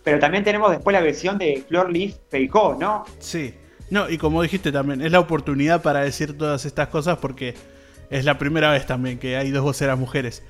[0.02, 3.04] Pero también tenemos después la versión de Flor Leaf Feijó, ¿no?
[3.18, 3.54] Sí.
[3.90, 7.54] No, y como dijiste también, es la oportunidad para decir todas estas cosas porque
[8.10, 10.42] Es la primera vez también que hay dos voceras mujeres.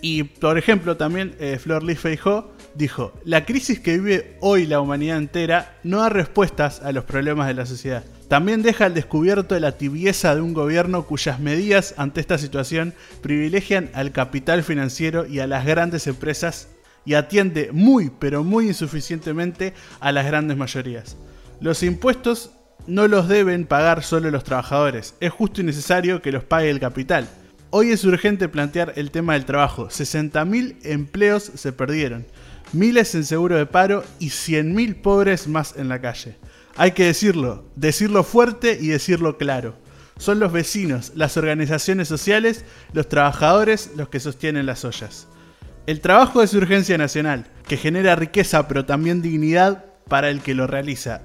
[0.00, 4.80] Y por ejemplo, también eh, Flor Lee Feijó dijo: La crisis que vive hoy la
[4.80, 8.04] humanidad entera no da respuestas a los problemas de la sociedad.
[8.28, 13.90] También deja al descubierto la tibieza de un gobierno cuyas medidas ante esta situación privilegian
[13.94, 16.68] al capital financiero y a las grandes empresas
[17.06, 21.16] y atiende muy pero muy insuficientemente a las grandes mayorías.
[21.60, 22.52] Los impuestos
[22.86, 26.80] no los deben pagar solo los trabajadores, es justo y necesario que los pague el
[26.80, 27.26] capital.
[27.70, 29.88] Hoy es urgente plantear el tema del trabajo.
[29.88, 32.24] 60.000 empleos se perdieron,
[32.72, 36.36] miles en seguro de paro y 100.000 pobres más en la calle.
[36.76, 39.74] Hay que decirlo, decirlo fuerte y decirlo claro.
[40.16, 45.28] Son los vecinos, las organizaciones sociales, los trabajadores los que sostienen las ollas.
[45.86, 50.66] El trabajo es urgencia nacional, que genera riqueza pero también dignidad para el que lo
[50.66, 51.20] realiza.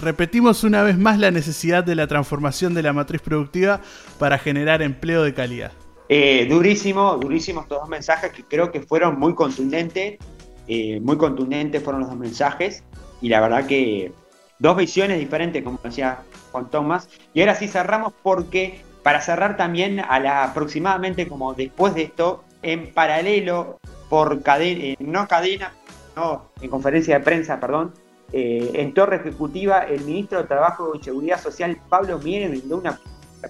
[0.00, 3.80] Repetimos una vez más la necesidad de la transformación de la matriz productiva
[4.20, 5.72] para generar empleo de calidad.
[6.12, 10.18] Eh, durísimo, durísimos todos los mensajes que creo que fueron muy contundentes,
[10.66, 12.82] eh, muy contundentes fueron los dos mensajes
[13.20, 14.12] y la verdad que
[14.58, 17.08] dos visiones diferentes, como decía Juan Tomás.
[17.32, 22.42] Y ahora sí cerramos porque para cerrar también a la aproximadamente como después de esto,
[22.62, 25.72] en paralelo, por cadena, eh, no cadena,
[26.16, 27.94] no, en conferencia de prensa, perdón,
[28.32, 32.98] eh, en torre ejecutiva, el ministro de Trabajo y Seguridad Social, Pablo Mieres, brindó una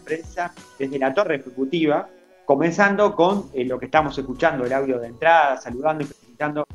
[0.04, 2.06] prensa desde la torre ejecutiva,
[2.44, 6.66] comenzando con eh, lo que estamos escuchando, el audio de entrada, saludando y felicitando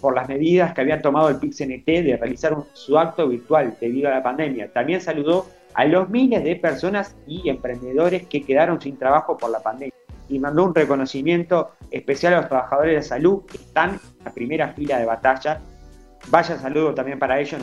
[0.00, 4.12] por las medidas que había tomado el PIC-CNT de realizar su acto virtual debido a
[4.12, 4.72] la pandemia.
[4.72, 9.60] También saludó a los miles de personas y emprendedores que quedaron sin trabajo por la
[9.60, 9.94] pandemia
[10.28, 14.68] y mandó un reconocimiento especial a los trabajadores de salud que están en la primera
[14.74, 15.60] fila de batalla.
[16.28, 17.62] Vaya saludo también para ellos.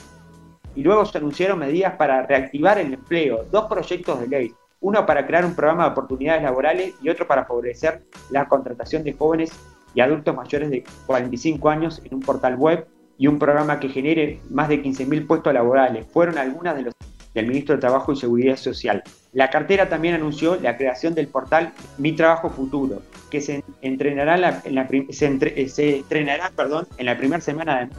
[0.75, 4.53] Y luego se anunciaron medidas para reactivar el empleo, dos proyectos de ley,
[4.85, 9.13] uno para crear un programa de oportunidades laborales y otro para favorecer la contratación de
[9.13, 9.51] jóvenes
[9.95, 12.85] y adultos mayores de 45 años en un portal web
[13.17, 16.05] y un programa que genere más de 15.000 puestos laborales.
[16.13, 16.93] Fueron algunas de los
[17.33, 19.01] del ministro de Trabajo y Seguridad Social.
[19.33, 24.75] La cartera también anunció la creación del portal Mi Trabajo Futuro, que se entrenará, en
[24.75, 27.89] la, se, se entrenará perdón, en la primera semana de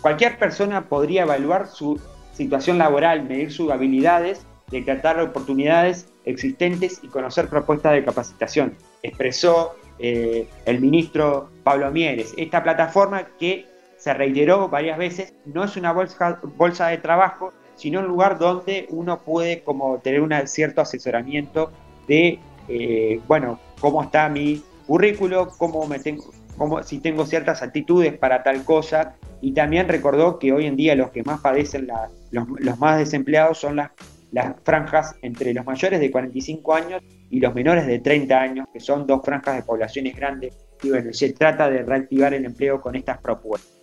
[0.00, 2.00] Cualquier persona podría evaluar su
[2.32, 10.48] situación laboral, medir sus habilidades, decretar oportunidades existentes y conocer propuestas de capacitación, expresó eh,
[10.64, 12.34] el ministro Pablo Mieres.
[12.36, 18.00] Esta plataforma que se reiteró varias veces no es una bolsa, bolsa de trabajo, sino
[18.00, 21.70] un lugar donde uno puede como tener un cierto asesoramiento
[22.08, 28.16] de, eh, bueno, cómo está mi currículo, cómo me tengo, cómo, si tengo ciertas actitudes
[28.16, 29.14] para tal cosa.
[29.40, 31.88] Y también recordó que hoy en día los que más padecen,
[32.30, 33.90] los, los, más desempleados son las,
[34.32, 38.80] las franjas entre los mayores de 45 años y los menores de 30 años, que
[38.80, 40.54] son dos franjas de poblaciones grandes.
[40.82, 43.76] Y bueno, se trata de reactivar el empleo con estas propuestas.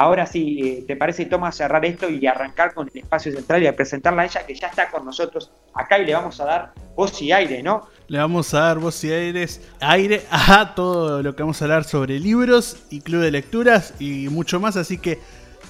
[0.00, 3.66] Ahora sí, eh, ¿te parece, Tomás, cerrar esto y arrancar con el espacio central y
[3.66, 6.72] a presentarla a ella que ya está con nosotros acá y le vamos a dar
[6.94, 7.88] voz y aire, ¿no?
[8.06, 11.82] Le vamos a dar voz y aires, aire a todo lo que vamos a hablar
[11.82, 15.18] sobre libros y club de lecturas y mucho más, así que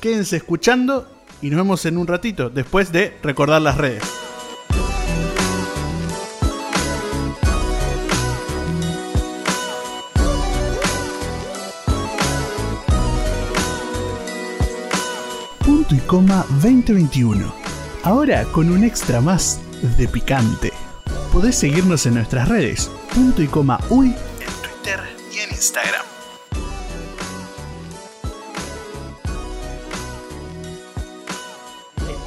[0.02, 1.08] quédense escuchando
[1.42, 4.02] y nos vemos en un ratito, después de recordar las redes.
[15.94, 17.54] y coma 2021.
[18.02, 19.60] Ahora con un extra más
[19.96, 20.72] de picante.
[21.32, 25.00] Podés seguirnos en nuestras redes, punto y coma uy, en Twitter
[25.32, 26.07] y en Instagram.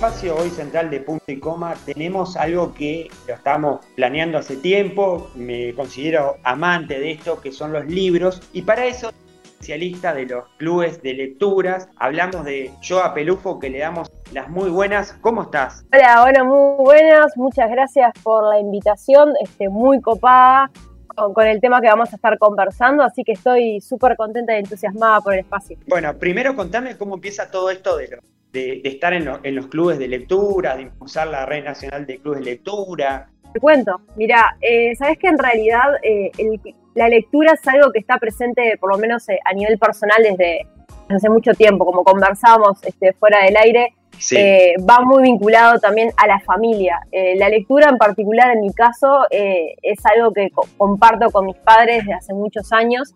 [0.01, 5.29] Espacio hoy central de punto y coma tenemos algo que lo estamos planeando hace tiempo,
[5.35, 9.11] me considero amante de esto, que son los libros, y para eso
[9.43, 11.87] especialista de los clubes de lecturas.
[11.97, 15.13] Hablamos de Joa Pelufo, que le damos las muy buenas.
[15.21, 15.85] ¿Cómo estás?
[15.93, 17.37] Hola, hola, muy buenas.
[17.37, 19.33] Muchas gracias por la invitación.
[19.39, 20.71] Este, muy copada
[21.15, 25.21] con, el tema que vamos a estar conversando, así que estoy súper contenta y entusiasmada
[25.21, 25.77] por el espacio.
[25.85, 28.19] Bueno, primero contame cómo empieza todo esto de,
[28.51, 32.45] de, estar en, los clubes de lectura, de impulsar la red nacional de clubes de
[32.45, 33.29] lectura.
[33.53, 36.59] Te cuento, mira, eh, sabes que en realidad eh, el,
[36.95, 40.67] la lectura es algo que está presente, por lo menos eh, a nivel personal, desde
[41.09, 43.93] hace mucho tiempo, como conversábamos este, fuera del aire,
[44.31, 46.99] eh, va muy vinculado también a la familia.
[47.35, 52.13] La lectura en particular, en mi caso, es algo que comparto con mis padres desde
[52.13, 53.15] hace muchos años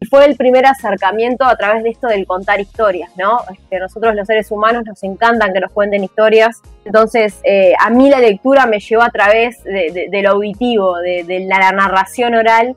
[0.00, 3.38] y fue el primer acercamiento a través de esto del contar historias, ¿no?
[3.52, 8.08] Este, nosotros los seres humanos nos encantan que nos cuenten historias, entonces eh, a mí
[8.08, 12.76] la lectura me llevó a través de, lo auditivo, de, la narración oral,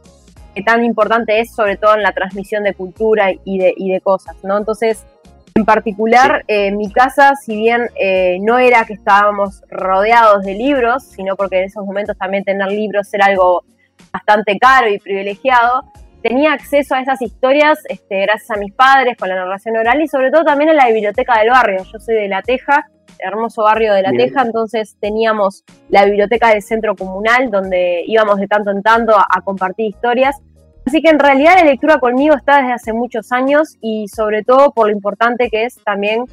[0.56, 4.02] que tan importante es sobre todo en la transmisión de cultura y de, y de
[4.02, 4.58] cosas, ¿no?
[4.58, 5.06] Entonces,
[5.54, 11.04] en particular, eh, mi casa, si bien eh, no era que estábamos rodeados de libros,
[11.04, 13.64] sino porque en esos momentos también tener libros era algo
[14.12, 15.84] bastante caro y privilegiado,
[16.22, 20.08] tenía acceso a esas historias este, gracias a mis padres con la narración oral y
[20.08, 21.84] sobre todo también en la biblioteca del barrio.
[21.92, 22.88] Yo soy de La Teja,
[23.20, 28.48] hermoso barrio de La Teja, entonces teníamos la biblioteca del centro comunal donde íbamos de
[28.48, 30.38] tanto en tanto a, compartir historias.
[30.86, 34.72] Así que en realidad la lectura conmigo está desde hace muchos años y sobre todo
[34.72, 36.26] por lo importante que es también,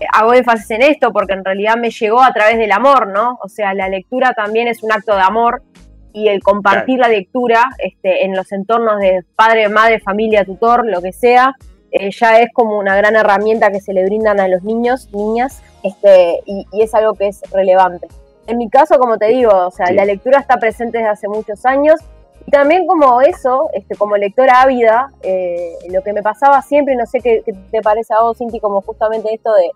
[0.00, 3.38] eh, hago énfasis en esto porque en realidad me llegó a través del amor, ¿no?
[3.42, 5.62] O sea, la lectura también es un acto de amor
[6.12, 11.00] y el compartir la lectura este, en los entornos de padre, madre, familia, tutor, lo
[11.00, 11.54] que sea,
[11.92, 15.62] eh, ya es como una gran herramienta que se le brindan a los niños, niñas,
[15.82, 18.08] este, y, es algo que es relevante.
[18.46, 21.64] En mi caso, como te digo, o sea, la lectura está presente desde hace muchos
[21.66, 22.00] años
[22.46, 27.06] y también como eso, este, como lectora ávida, eh, lo que me pasaba siempre, no
[27.06, 29.70] sé qué, te parece a vos, Cinti, como justamente esto de,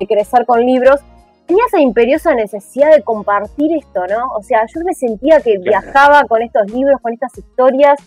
[0.00, 1.00] de crecer con libros,
[1.46, 4.34] tenía esa imperiosa necesidad de compartir esto, ¿no?
[4.34, 7.98] O sea, yo me sentía que viajaba con estos libros, con estas historias,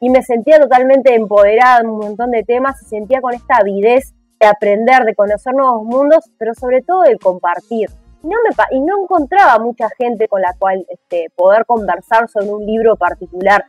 [0.00, 4.12] y, me sentía totalmente empoderada en un montón de temas, y sentía con esta avidez
[4.38, 7.88] de aprender, de conocer nuevos mundos, pero sobre todo de compartir.
[8.22, 12.50] Y no, me, y no encontraba mucha gente con la cual este, poder conversar sobre
[12.50, 13.64] un libro particular.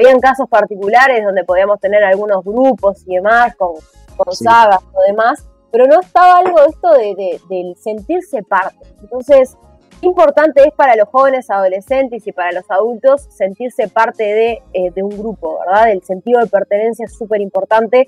[0.00, 3.74] Habían casos particulares donde podíamos tener algunos grupos y demás, con,
[4.16, 8.76] con sagas o demás, pero no estaba algo de esto de, del sentirse parte.
[9.00, 9.56] Entonces,
[10.02, 15.16] importante es para los jóvenes adolescentes y para los adultos sentirse parte eh, de, un
[15.18, 15.90] grupo, ¿verdad?
[15.90, 18.06] El sentido de pertenencia es súper importante.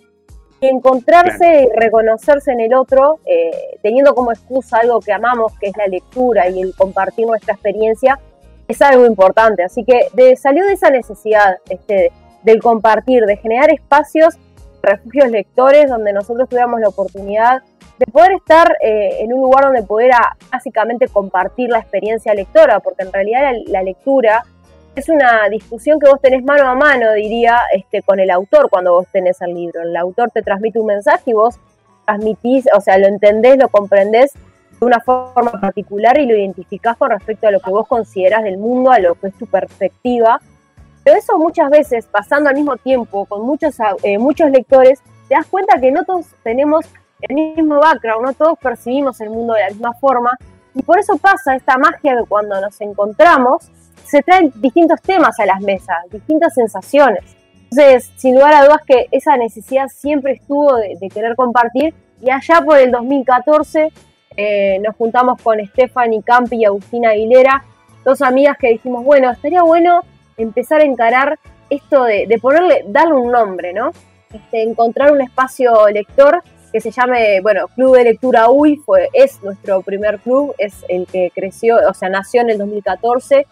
[0.60, 5.68] Y encontrarse y reconocerse en el otro, eh, teniendo como excusa algo que amamos, que
[5.68, 8.20] es la lectura y el compartir nuestra experiencia,
[8.68, 9.62] es algo importante.
[9.62, 14.36] Así que salió de esa necesidad este, del compartir, de generar espacios
[14.84, 17.62] refugios lectores donde nosotros tuviéramos la oportunidad
[17.98, 23.04] de poder estar eh, en un lugar donde pudiera básicamente compartir la experiencia lectora, porque
[23.04, 24.44] en realidad la, lectura
[24.96, 28.92] es una discusión que vos tenés mano a mano, diría, este, con el autor cuando
[28.92, 29.82] vos tenés el libro.
[29.82, 31.56] El autor te transmite un mensaje y vos
[32.04, 34.32] transmitís, o sea, lo entendés, lo comprendés
[34.80, 38.58] de una forma particular y lo identificás con respecto a lo que vos considerás del
[38.58, 40.40] mundo, a lo que es tu perspectiva
[41.04, 45.46] pero eso muchas veces, pasando al mismo tiempo con muchos, eh, muchos lectores, te das
[45.46, 46.86] cuenta que no todos tenemos
[47.20, 50.36] el mismo background, no todos percibimos el mundo de la misma forma.
[50.74, 53.70] Y por eso pasa esta magia de cuando nos encontramos,
[54.04, 57.36] se traen distintos temas a las mesas, distintas sensaciones.
[57.70, 61.94] Entonces, sin lugar a dudas que esa necesidad siempre estuvo de, querer compartir.
[62.20, 63.92] Y allá por el 2014
[64.36, 67.64] eh, nos juntamos con Stephanie Campi y Agustina Aguilera,
[68.04, 70.02] dos amigas que dijimos, bueno, estaría bueno
[70.36, 71.38] empezar a encarar
[71.70, 73.92] esto de, ponerle, darle un nombre, ¿no?
[74.32, 76.42] Este, encontrar un espacio lector
[76.72, 81.06] que se llame, bueno, Club de Lectura UI, fue, es nuestro primer club, es el
[81.06, 83.46] que creció, o sea, nació en el 2014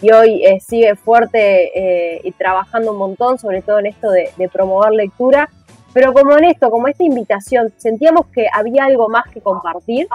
[0.00, 4.30] y hoy eh, sigue fuerte eh, y trabajando un montón, sobre todo en esto de,
[4.52, 5.50] promover lectura.
[5.92, 10.06] Pero como en esto, como esta invitación, sentíamos que había algo más que compartir,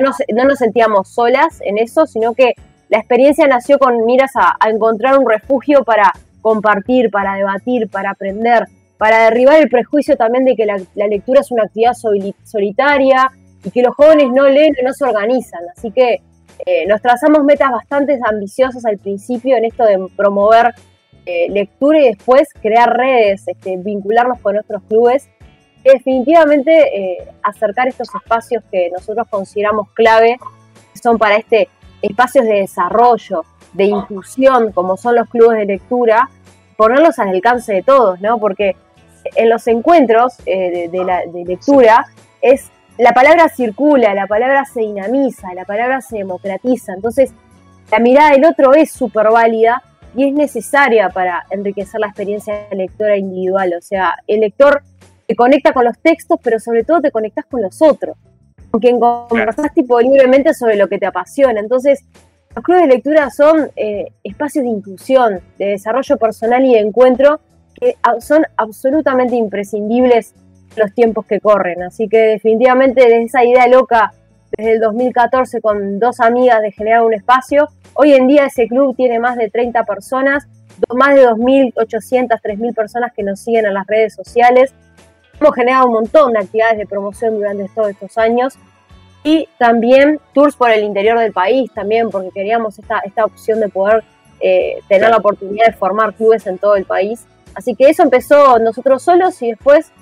[0.00, 2.54] no, no nos sentíamos solas en eso, sino que
[2.88, 8.64] la experiencia nació con miras a, encontrar un refugio para compartir, para debatir, para aprender,
[8.96, 11.94] para derribar el prejuicio también de que la, lectura es una actividad
[12.44, 13.30] solitaria
[13.64, 15.60] y que los jóvenes no leen y no se organizan.
[15.76, 16.22] Así que
[16.66, 20.74] eh, nos trazamos metas bastante ambiciosas al principio en esto de promover
[21.26, 25.28] eh, lectura y después crear redes, este, vincularnos con otros clubes.
[25.84, 30.38] Y definitivamente eh, acercar estos espacios que nosotros consideramos clave,
[30.92, 31.68] que son para este
[32.02, 36.28] espacios de desarrollo, de inclusión, como son los clubes de lectura,
[36.76, 38.38] ponerlos al alcance de todos, ¿no?
[38.38, 38.76] Porque
[39.34, 42.06] en los encuentros eh, de, la, lectura
[42.40, 46.94] es la palabra circula, la palabra se dinamiza, la palabra se democratiza.
[46.94, 47.32] Entonces,
[47.90, 49.82] la mirada del otro es súper válida
[50.14, 53.74] y es necesaria para enriquecer la experiencia lectora individual.
[53.78, 54.82] O sea, el lector
[55.26, 58.16] te conecta con los textos, pero sobre todo te conectas con los otros
[58.70, 61.60] con quien conversás tipo libremente sobre lo que te apasiona.
[61.60, 62.04] Entonces,
[62.54, 67.40] los clubes de lectura son eh, espacios de inclusión, de desarrollo personal y de encuentro
[67.74, 70.34] que son absolutamente imprescindibles
[70.76, 71.82] los tiempos que corren.
[71.82, 74.12] Así que definitivamente desde esa idea loca,
[74.56, 78.96] desde el 2014 con dos amigas de generar un espacio, hoy en día ese club
[78.96, 80.48] tiene más de 30 personas
[80.94, 84.74] más de 2.800, 3.000 personas que nos siguen en las redes sociales.
[85.40, 88.54] Hemos generado un montón de actividades de promoción durante todos estos años
[89.22, 93.68] y también tours por el interior del país también, porque queríamos esta, esta opción de
[93.68, 94.02] poder
[94.40, 97.24] eh, tener la oportunidad de formar clubes en todo el país.
[97.54, 99.92] Así que eso empezó nosotros solos y después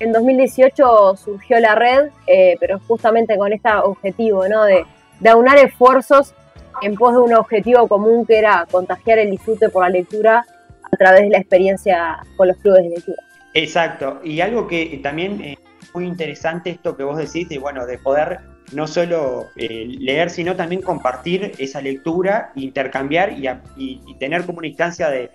[0.00, 4.64] en 2018 surgió la red, eh, pero justamente con este objetivo, ¿no?
[4.64, 4.84] De,
[5.20, 6.34] de aunar esfuerzos
[6.82, 10.44] en pos de un objetivo común que era contagiar el disfrute por la lectura
[10.82, 13.23] a través de la experiencia con los clubes de lectura.
[13.54, 15.58] Exacto, y algo que también es
[15.94, 18.40] muy interesante esto que vos decís, de, bueno, de poder
[18.72, 23.32] no solo eh, leer, sino también compartir esa lectura, intercambiar
[23.76, 25.30] y, tener como una instancia de,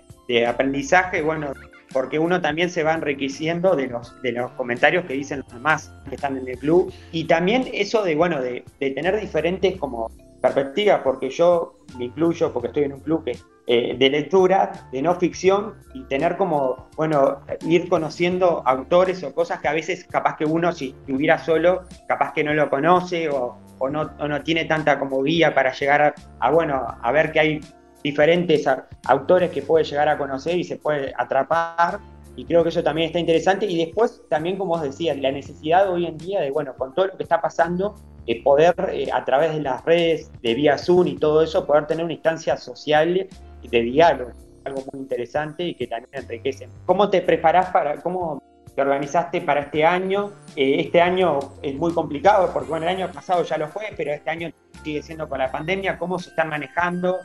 [0.46, 1.52] aprendizaje, bueno,
[1.92, 5.92] porque uno también se va enriqueciendo de los, de los comentarios que dicen los demás
[6.08, 10.08] que están en el club, y también eso de, bueno, de tener diferentes como
[10.40, 13.36] perspectivas, porque yo me incluyo, porque estoy en un club que
[13.66, 19.60] eh, de lectura, de no ficción, y tener como, bueno, ir conociendo autores o cosas
[19.60, 23.58] que a veces capaz que uno, si estuviera solo, capaz que no lo conoce o,
[23.88, 27.60] no, no, tiene tanta como guía para llegar a, bueno, a ver que hay
[28.02, 28.68] diferentes
[29.06, 32.00] autores que puede llegar a conocer y se puede atrapar.
[32.34, 33.66] Y creo que eso también está interesante.
[33.66, 37.06] Y después también, como vos decías, la necesidad hoy en día de, bueno, con todo
[37.06, 37.94] lo que está pasando,
[38.30, 41.88] eh, poder eh, a través de las redes, de vía Zoom y todo eso, poder
[41.88, 43.26] tener una instancia social
[43.62, 44.30] de diálogo,
[44.64, 46.68] algo muy interesante y que también enriquece.
[46.86, 48.40] ¿Cómo te preparás para, cómo
[48.72, 50.30] te organizaste para este año?
[50.54, 54.12] Eh, este año es muy complicado porque bueno, el año pasado ya lo fue, pero
[54.12, 54.52] este año
[54.84, 55.98] sigue siendo con la pandemia.
[55.98, 57.18] ¿Cómo se están manejando?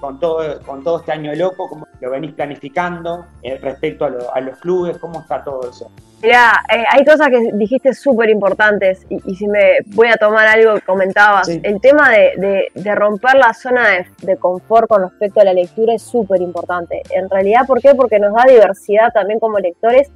[0.00, 4.58] Con todo, con todo este año loco, cómo lo venís planificando eh, respecto a, los
[4.58, 5.90] clubes, cómo está todo eso.
[6.22, 10.74] Mira, eh, hay cosas que dijiste súper importantes y, si me voy a tomar algo
[10.74, 13.88] que comentabas, el tema de, romper la zona
[14.22, 17.02] de, confort con respecto a la lectura es súper importante.
[17.10, 17.94] En realidad, ¿por qué?
[17.94, 20.10] Porque nos da diversidad también como lectores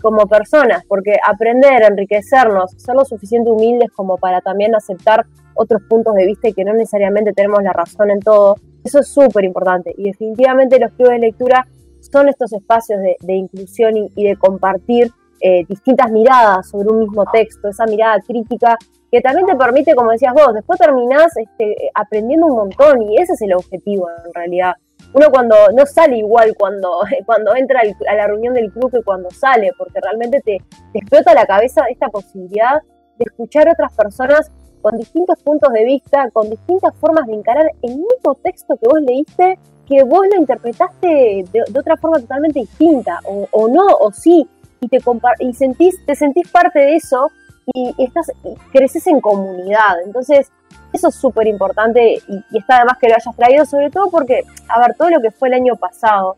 [0.00, 6.14] como personas, porque aprender, enriquecernos, ser lo suficiente humildes como para también aceptar otros puntos
[6.14, 8.56] de vista y que no necesariamente tenemos la razón en todo,
[8.88, 11.66] eso es súper importante y definitivamente los clubes de lectura
[12.00, 15.10] son estos espacios de, inclusión y, de compartir
[15.40, 18.76] eh, distintas miradas sobre un mismo texto, esa mirada crítica
[19.10, 23.32] que también te permite, como decías vos, después terminás este, aprendiendo un montón y ese
[23.34, 24.74] es el objetivo en realidad.
[25.14, 29.30] Uno cuando no sale igual cuando, cuando entra a la reunión del club que cuando
[29.30, 30.58] sale, porque realmente te,
[30.94, 32.82] explota la cabeza esta posibilidad
[33.18, 34.50] de escuchar a otras personas
[34.82, 39.00] con distintos puntos de vista, con distintas formas de encarar el mismo texto que vos
[39.00, 44.46] leíste, que vos lo interpretaste de, otra forma totalmente distinta, o, no, o sí,
[44.80, 44.98] y te
[45.40, 47.30] y sentís, te sentís parte de eso
[47.74, 48.30] y, estás,
[48.70, 50.00] creces en comunidad.
[50.04, 50.50] Entonces,
[50.92, 54.80] eso es súper importante y, está además que lo hayas traído, sobre todo porque, a
[54.80, 56.36] ver, todo lo que fue el año pasado,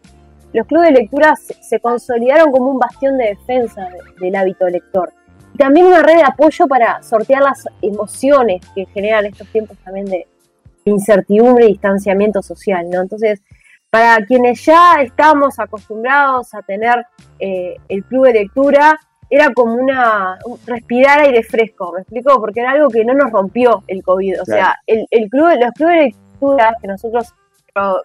[0.53, 3.89] los clubes de lectura se, consolidaron como un bastión de defensa
[4.21, 5.13] del hábito lector
[5.61, 10.27] también una red de apoyo para sortear las emociones que generan estos tiempos también de
[10.87, 13.03] incertidumbre y distanciamiento social, ¿no?
[13.03, 13.43] Entonces,
[13.91, 17.05] para quienes ya estamos acostumbrados a tener
[17.39, 18.99] eh, el club de lectura,
[19.29, 22.41] era como una respirar aire fresco, ¿me explico?
[22.41, 24.41] Porque era algo que no nos rompió el COVID.
[24.41, 27.35] O sea, el, club, los clubes de lectura que nosotros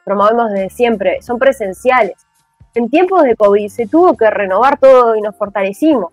[0.03, 2.15] promovemos desde siempre son presenciales.
[2.73, 6.11] En tiempos de COVID se tuvo que renovar todo y nos fortalecimos.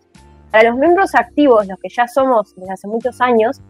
[0.52, 3.60] Para los miembros activos, los que ya somos desde hace muchos años,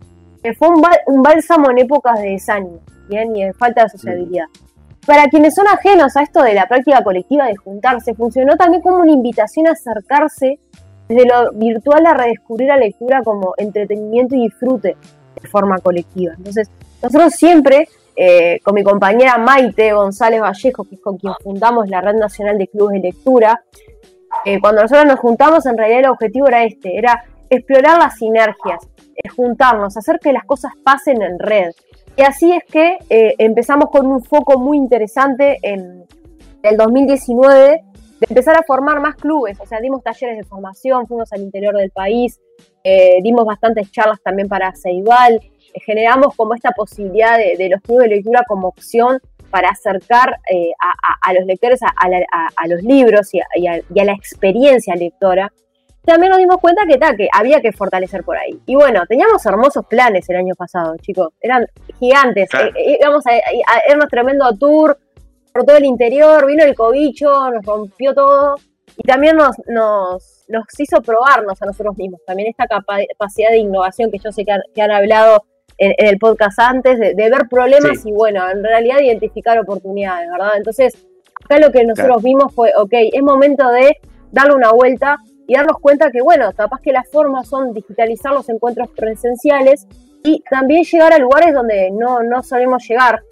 [0.59, 3.35] fue un, bálsamo en épocas de desánimo ¿bien?
[3.37, 4.47] y de falta de sociabilidad.
[5.07, 8.99] Para quienes son ajenos a esto de la práctica colectiva de juntarse, funcionó también como
[8.99, 10.59] una invitación a acercarse
[11.09, 14.97] desde lo virtual a redescubrir la lectura como entretenimiento y disfrute
[15.41, 16.35] de forma colectiva.
[16.37, 16.69] Entonces,
[17.01, 22.01] nosotros siempre, eh, con mi compañera Maite González Vallejo, que es con quien fundamos la
[22.01, 23.63] Red Nacional de Clubes de Lectura,
[24.45, 28.89] eh, cuando nosotros nos juntamos, en realidad el objetivo era este, era explorar las sinergias,
[29.37, 31.71] juntarnos, hacer que las cosas pasen en red.
[32.17, 36.05] Y así es que eh, empezamos con un foco muy interesante en
[36.63, 37.83] el 2019
[38.21, 41.75] de empezar a formar más clubes, o sea, dimos talleres de formación, fuimos al interior
[41.75, 42.41] del país,
[42.85, 45.41] eh, dimos bastantes charlas también para Ceibal,
[45.85, 49.19] generamos como esta posibilidad de, los clubes de lectura como opción
[49.53, 50.73] para acercar eh,
[51.21, 55.53] a, los lectores a, los libros y, a, la experiencia lectora,
[56.07, 58.59] también nos dimos cuenta que, que había que fortalecer por ahí.
[58.65, 61.67] Y bueno, teníamos hermosos planes el año pasado, chicos, eran
[62.01, 62.49] gigantes.
[62.55, 63.33] Eh, eh, íbamos a,
[63.91, 64.99] irnos tremendo tour
[65.53, 68.57] por todo el interior, vino el cobicho, nos rompió todo
[68.97, 72.23] y también nos, nos, nos hizo probarnos a nosotros mismos.
[72.27, 75.45] También esta capacidad de innovación que yo sé que han hablado
[75.83, 80.53] en, el podcast antes, de, ver problemas y bueno, en realidad identificar oportunidades, ¿verdad?
[80.57, 80.97] Entonces,
[81.45, 83.97] acá lo que nosotros vimos fue, ok, es momento de
[84.31, 85.17] darle una vuelta
[85.47, 89.87] y darnos cuenta que, bueno, capaz que las formas son digitalizar los encuentros presenciales
[90.23, 93.23] y también llegar a lugares donde no, no solemos llegar.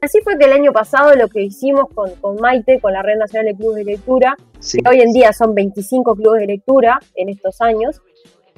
[0.00, 3.18] Así fue que el año pasado lo que hicimos con, con Maite, con la Red
[3.18, 7.28] Nacional de Clubes de Lectura, que hoy en día son 25 clubes de lectura en
[7.28, 8.00] estos años,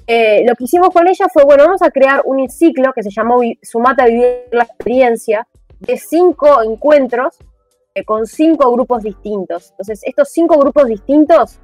[0.06, 3.10] eh, lo que hicimos con ella fue, bueno, vamos a crear un ciclo que se
[3.10, 5.46] llamó Sumata a Vivir la Experiencia,
[5.78, 7.38] de cinco encuentros
[7.94, 9.70] eh, con cinco grupos distintos.
[9.72, 11.58] Entonces, estos cinco grupos distintos,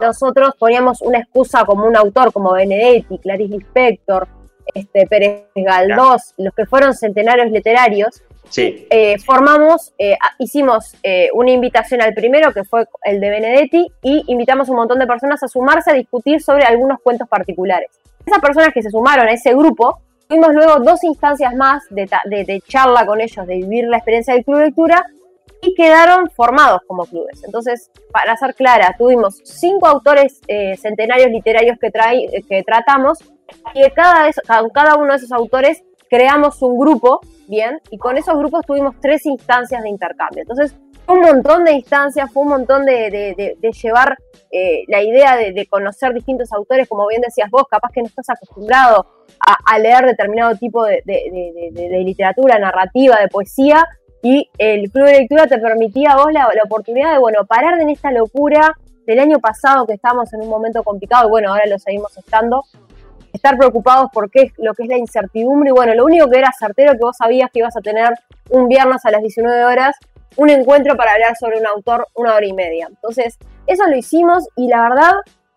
[0.00, 4.28] nosotros poníamos una excusa como un autor, como Benedetti, Clarice Lispector,
[4.74, 8.86] este, Pérez Galdós, los que fueron centenarios literarios, Sí.
[8.90, 14.24] eh, formamos, eh, hicimos eh, una invitación al primero, que fue el de Benedetti, y
[14.28, 17.90] invitamos a un montón de personas a sumarse a discutir sobre algunos cuentos particulares.
[18.24, 23.06] Esas personas que se sumaron a ese grupo, tuvimos luego dos instancias más de, charla
[23.06, 25.04] con ellos, de vivir la experiencia del club de lectura,
[25.60, 27.42] y quedaron formados como clubes.
[27.44, 30.40] Entonces, para ser clara, tuvimos cinco autores
[30.78, 31.90] centenarios literarios que,
[32.48, 33.18] que tratamos,
[33.74, 34.30] y cada-
[34.72, 37.80] cada uno de esos autores creamos un grupo, ¿bien?
[37.90, 40.42] Y con esos grupos tuvimos tres instancias de intercambio.
[40.42, 40.74] Entonces,
[41.06, 43.10] fue un montón de instancias, fue un montón de,
[43.60, 44.16] de- llevar
[44.50, 48.28] eh, la idea de, conocer distintos autores, como bien decías vos, capaz que no estás
[48.30, 49.06] acostumbrado
[49.40, 51.02] a, leer determinado tipo de
[52.04, 53.86] literatura, narrativa, de poesía,
[54.22, 57.80] y el club de lectura te permitía a vos la, la oportunidad de, bueno, parar
[57.80, 61.66] en esta locura del año pasado que estábamos en un momento complicado, y bueno, ahora
[61.66, 62.64] lo seguimos estando,
[63.32, 65.70] estar preocupados por qué es lo que es la incertidumbre.
[65.70, 68.10] Y bueno, lo único que era certero que vos sabías que ibas a tener
[68.50, 69.96] un viernes a las 19 horas
[70.36, 72.86] un encuentro para hablar sobre un autor una hora y media.
[72.88, 75.12] Entonces, eso lo hicimos y la verdad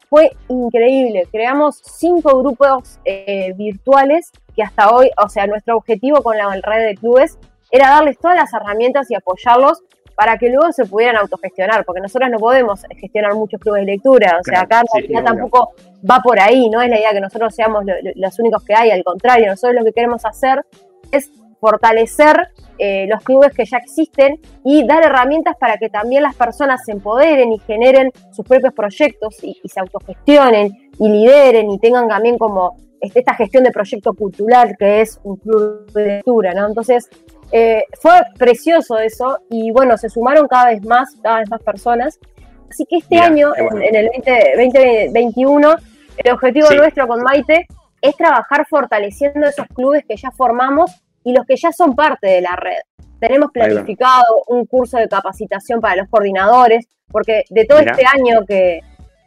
[0.09, 1.27] fue increíble.
[1.31, 6.85] Creamos cinco grupos eh, virtuales que hasta hoy, o sea, nuestro objetivo con la red
[6.85, 7.37] de clubes
[7.69, 9.83] era darles todas las herramientas y apoyarlos
[10.15, 14.37] para que luego se pudieran autogestionar, porque nosotros no podemos gestionar muchos clubes de lectura,
[14.39, 15.23] o sea, acá sí, obvio.
[15.23, 15.73] tampoco
[16.09, 18.73] va por ahí, no es la idea que nosotros seamos lo- lo- los únicos que
[18.75, 20.63] hay, al contrario, nosotros lo que queremos hacer
[21.11, 22.49] es fortalecer
[22.79, 26.91] eh, los clubes que ya existen y dar herramientas para que también las personas se
[26.93, 32.39] empoderen y generen sus propios proyectos y, y se autogestionen y lideren y tengan también
[32.39, 36.67] como este, esta gestión de proyecto cultural que es un club de lectura, ¿no?
[36.67, 37.07] Entonces,
[37.51, 42.19] eh, fue precioso eso y bueno, se sumaron cada vez más, cada vez más personas.
[42.69, 43.77] Así que este Mirá, año, bueno.
[43.81, 44.09] en, en el
[44.57, 44.81] 20
[45.11, 45.75] 2021,
[46.17, 46.75] el objetivo Sí.
[46.77, 47.67] nuestro con Maite
[48.01, 50.91] es trabajar fortaleciendo esos clubes que ya formamos
[51.23, 52.79] y los que ya son parte de la red.
[53.19, 57.91] Tenemos planificado un curso de capacitación para los coordinadores, porque de todo Mirá.
[57.91, 58.79] este año que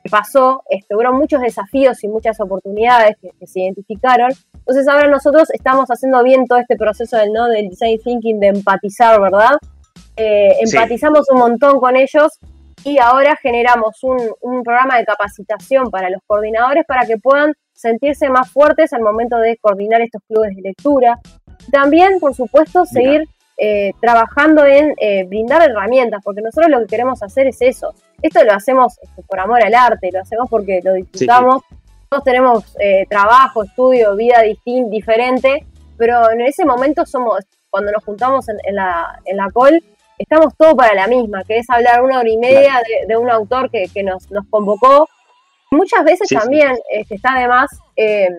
[0.05, 4.31] que pasó, este, hubo muchos desafíos y muchas oportunidades que, que se identificaron.
[4.55, 7.47] Entonces ahora nosotros estamos haciendo bien todo este proceso del, ¿no?
[7.49, 9.57] del design thinking, de empatizar, ¿verdad?
[10.17, 10.77] Eh, Sí.
[10.77, 12.39] empatizamos un montón con ellos
[12.85, 18.29] y ahora generamos un, un programa de capacitación para los coordinadores para que puedan sentirse
[18.29, 21.19] más fuertes al momento de coordinar estos clubes de lectura.
[21.73, 23.25] También, por supuesto, seguir
[23.57, 27.95] eh, trabajando en eh, brindar herramientas, porque nosotros lo que queremos hacer es eso.
[28.25, 31.63] Esto lo hacemos este, por amor al arte, lo hacemos porque lo disfrutamos.
[32.09, 35.67] Todos tenemos eh, trabajo, estudio, vida distin diferente,
[35.99, 39.85] pero en ese momento somos, cuando nos juntamos en, en la, en la call,
[40.19, 43.29] estamos todos para la misma, que es hablar una hora y media de, de un
[43.29, 45.07] autor que, que nos, nos convocó.
[45.71, 46.41] Muchas veces Sí, sí.
[46.41, 48.31] también este, está además, eh,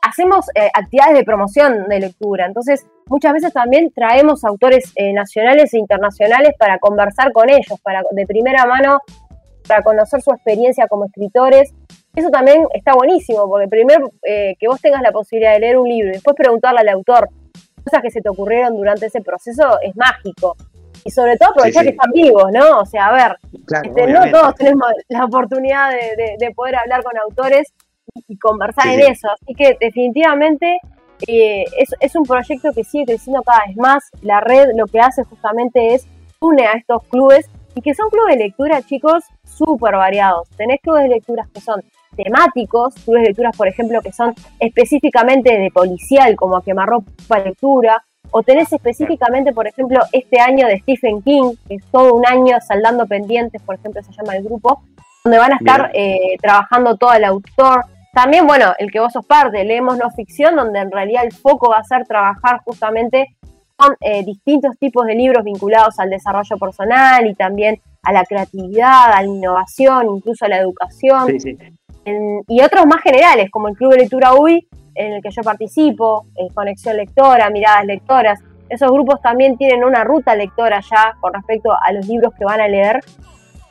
[0.00, 5.74] hacemos eh, actividades de promoción de lectura, entonces muchas veces también traemos autores eh, nacionales
[5.74, 9.00] e internacionales para conversar con ellos, para de primera mano,
[9.66, 11.72] para conocer su experiencia como escritores.
[12.14, 15.88] Eso también está buenísimo, porque primero eh, que vos tengas la posibilidad de leer un
[15.88, 17.28] libro y después preguntarle al autor
[17.84, 20.56] cosas que se te ocurrieron durante ese proceso es mágico.
[21.04, 21.94] Y sobre todo aprovechar Sí, sí.
[21.94, 22.80] que están vivos, ¿no?
[22.80, 23.36] O sea, a ver,
[23.66, 27.72] Claro, este, no todos tenemos la oportunidad de, de- de poder hablar con autores
[28.14, 29.28] y, y conversar Sí, en eso.
[29.40, 30.78] Así que definitivamente
[31.28, 34.02] eh, es, es un proyecto que sigue creciendo cada vez más.
[34.22, 36.06] La red lo que hace justamente es
[36.40, 40.48] une a estos clubes y que son clubes de lectura, chicos, súper variados.
[40.56, 41.82] Tenés clubes de lecturas que son
[42.16, 48.02] temáticos, clubes de lecturas, por ejemplo, que son específicamente de policial, como a quemarropa lectura,
[48.30, 52.56] o tenés específicamente, por ejemplo, este año de Stephen King, que es todo un año
[52.66, 54.82] saldando pendientes, por ejemplo, se llama el grupo,
[55.22, 57.84] donde van a estar eh, trabajando todo el autor.
[58.14, 61.68] También, bueno, el que vos sos parte, leemos no ficción, donde en realidad el foco
[61.68, 63.36] va a ser trabajar justamente
[64.00, 69.22] eh, distintos tipos de libros vinculados al desarrollo personal y también a la creatividad, a
[69.22, 71.58] la innovación, incluso a la educación Sí, sí.
[72.04, 75.42] en- y otros más generales, como el Club de Lectura UI, en el que yo
[75.42, 78.40] participo, eh, Conexión Lectora, Miradas Lectoras.
[78.68, 82.60] Esos grupos también tienen una ruta lectora ya con respecto a los libros que van
[82.60, 83.00] a leer.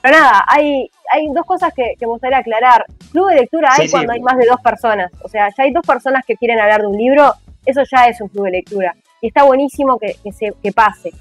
[0.01, 2.85] Pero nada, hay, hay dos cosas que, me gustaría aclarar.
[3.11, 5.11] Club de lectura hay cuando hay más de dos personas.
[5.23, 7.33] O sea, ya hay dos personas que quieren hablar de un libro,
[7.65, 8.95] eso ya es un club de lectura.
[9.27, 11.11] Está buenísimo que, se, que pase.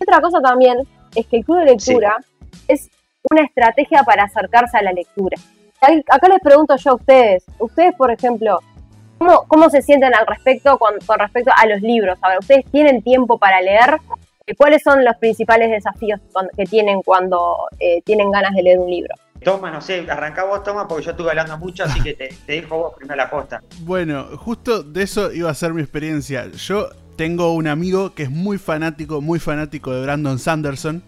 [0.00, 0.76] Otra cosa también
[1.14, 2.16] es que el club de lectura
[2.66, 2.90] es
[3.30, 5.36] una estrategia para acercarse a la lectura.
[5.80, 8.58] Acá les pregunto yo a ustedes, ustedes por ejemplo,
[9.18, 12.18] ¿cómo, cómo se sienten al respecto con, respecto a los libros?
[12.20, 13.98] A ver, ¿ustedes tienen tiempo para leer?
[14.56, 16.20] ¿Cuáles son los principales desafíos
[16.56, 19.14] que tienen cuando eh, tienen ganas de leer un libro?
[19.44, 22.52] Toma, no sé, arranca vos, Toma, porque yo estuve hablando mucho, así que te, te
[22.52, 23.62] dejo vos primero la posta.
[23.80, 26.48] Bueno, justo de eso iba a ser mi experiencia.
[26.50, 26.88] Yo
[27.18, 31.02] tengo un amigo que es muy fanático, muy fanático de Brandon Sanderson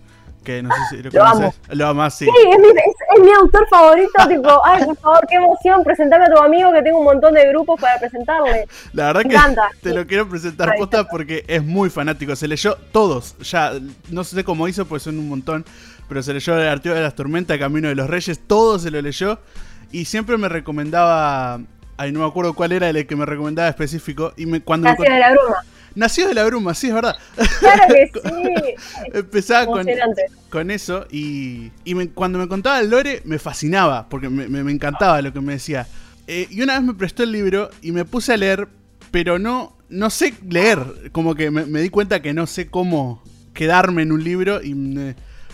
[0.45, 1.61] que no sé si lo, conoces.
[1.69, 2.25] Lo amas, sí.
[2.25, 6.73] Sí, es mi, autor favorito, tipo, ay, por favor, qué emoción, presentame a tu amigo
[6.73, 8.67] que tengo un montón de grupos para presentarle.
[8.93, 13.37] La verdad que te lo quiero presentar posta porque es muy fanático, se leyó todos,
[13.39, 13.73] ya,
[14.09, 15.65] no sé cómo hizo, pues son un montón,
[16.09, 19.01] pero se leyó El Arteo de las Tormentas, Camino de los Reyes, todo se lo
[19.01, 19.39] leyó
[19.93, 21.61] y siempre me recomendaba,
[21.99, 24.91] ay, no me acuerdo cuál era el que me recomendaba específico, y me, cuando...
[24.91, 25.63] de la bruma.
[25.95, 27.17] Nació de la bruma, sí, es verdad.
[27.59, 28.11] Claro que
[28.77, 29.09] sí.
[29.13, 29.67] Empezaba
[30.51, 31.71] con, eso y,
[32.15, 35.87] cuando me contaba el lore me fascinaba, porque me, encantaba lo que me decía.
[36.27, 38.69] Eh, y una vez me prestó el libro y me puse a leer,
[39.11, 41.11] pero no, no sé leer.
[41.13, 43.23] Como que me, me di cuenta que no sé cómo
[43.55, 44.75] quedarme en un libro y...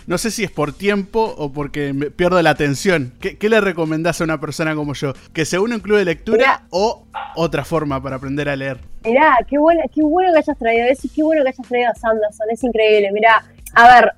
[0.06, 3.12] No sé si es por tiempo o porque me pierdo la atención.
[3.20, 5.14] ¿Qué, le recomendás a una persona como yo?
[5.32, 8.78] ¿Que se une a un club de lectura o otra forma para aprender a leer?
[9.04, 11.94] Mirá, qué bueno, qué bueno que hayas traído eso qué bueno que hayas traído a
[11.94, 12.46] Sanderson.
[12.50, 13.10] Es increíble.
[13.12, 13.44] Mirá,
[13.74, 14.12] a ver,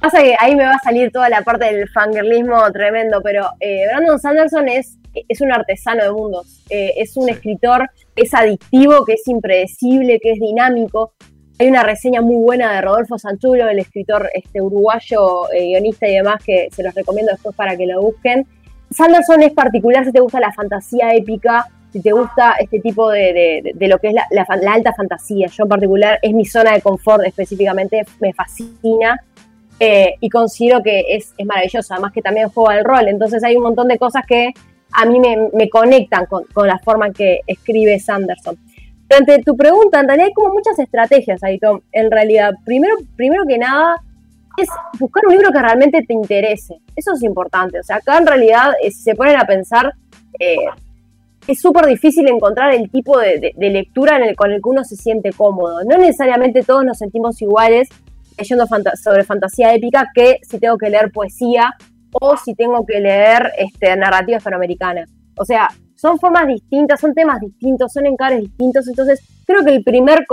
[0.00, 3.86] pasa que ahí me va a salir toda la parte del fangirlismo tremendo, pero eh,
[3.88, 4.96] Brandon Sanderson es,
[5.28, 6.62] es un artesano de mundos.
[6.70, 11.12] Eh, es un escritor es adictivo, que es impredecible, que es dinámico.
[11.58, 16.16] Hay una reseña muy buena de Rodolfo Sanchulo, el escritor este, uruguayo, eh, guionista y
[16.16, 18.46] demás, que se los recomiendo después para que lo busquen.
[18.90, 23.72] Sanderson es particular si te gusta la fantasía épica, si te gusta este tipo de,
[23.80, 25.46] lo que es la, alta fantasía.
[25.46, 29.18] Yo en particular es mi zona de confort específicamente, me fascina
[29.80, 33.08] eh, y considero que es, es maravilloso, además que también juega el rol.
[33.08, 34.52] Entonces hay un montón de cosas que
[34.92, 38.58] a mí me, conectan con, con, la forma en que escribe Sanderson.
[39.08, 41.80] Pero ante tu pregunta, en realidad hay como muchas estrategias ahí, Tom.
[41.92, 44.02] En realidad, primero, primero que nada,
[44.56, 46.80] es buscar un libro que realmente te interese.
[46.94, 47.78] Eso es importante.
[47.78, 49.92] O sea, acá en realidad, eh, si se ponen a pensar,
[50.40, 50.56] eh,
[51.46, 54.96] es súper difícil encontrar el tipo de, lectura en el, con el que uno se
[54.96, 55.84] siente cómodo.
[55.84, 57.88] No necesariamente todos nos sentimos iguales
[58.38, 61.74] leyendo sobre fantasía épica que si tengo que leer poesía
[62.12, 65.06] o si tengo que leer este, narrativa hispanoamericana.
[65.36, 68.86] O sea, son formas distintas, son temas distintos, son encares distintos.
[68.86, 70.26] Entonces, creo que el primer,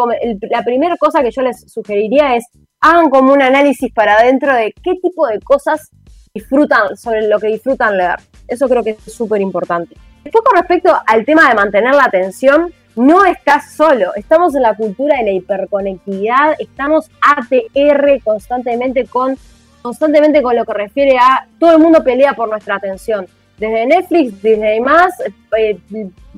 [0.50, 2.46] la primera cosa que yo les sugeriría es
[2.82, 5.90] hagan como un análisis para adentro de qué tipo de cosas
[6.34, 8.16] disfrutan, sobre lo que disfrutan leer.
[8.48, 9.96] Eso creo que es súper importante.
[10.24, 14.14] Después, con respecto al tema de mantener la atención, no estás solo.
[14.16, 19.38] Estamos en la cultura de la hiperconectividad, estamos ATR constantemente con
[19.82, 23.28] constantemente con lo que refiere a todo el mundo pelea por nuestra atención
[23.58, 25.14] desde Netflix, desde más,
[25.58, 25.78] eh,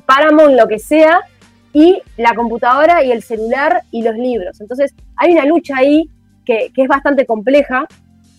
[0.06, 1.22] Paramount, lo que sea,
[1.74, 4.62] y la computadora y el celular y los libros.
[4.62, 6.10] Entonces hay una lucha ahí
[6.46, 7.86] que, es bastante compleja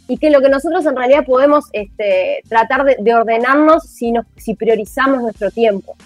[0.09, 5.21] y que lo que nosotros en realidad podemos este, tratar de, ordenarnos si, si priorizamos
[5.21, 5.97] nuestro tiempo.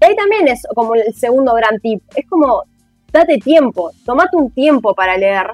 [0.00, 2.62] Y ahí también es como el segundo gran tip, es como
[3.12, 5.46] date tiempo, tomate un tiempo para leer.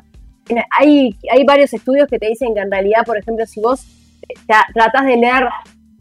[0.79, 3.85] Hay, hay varios estudios que te dicen que en realidad, por ejemplo, si vos
[4.73, 5.49] tratás de leer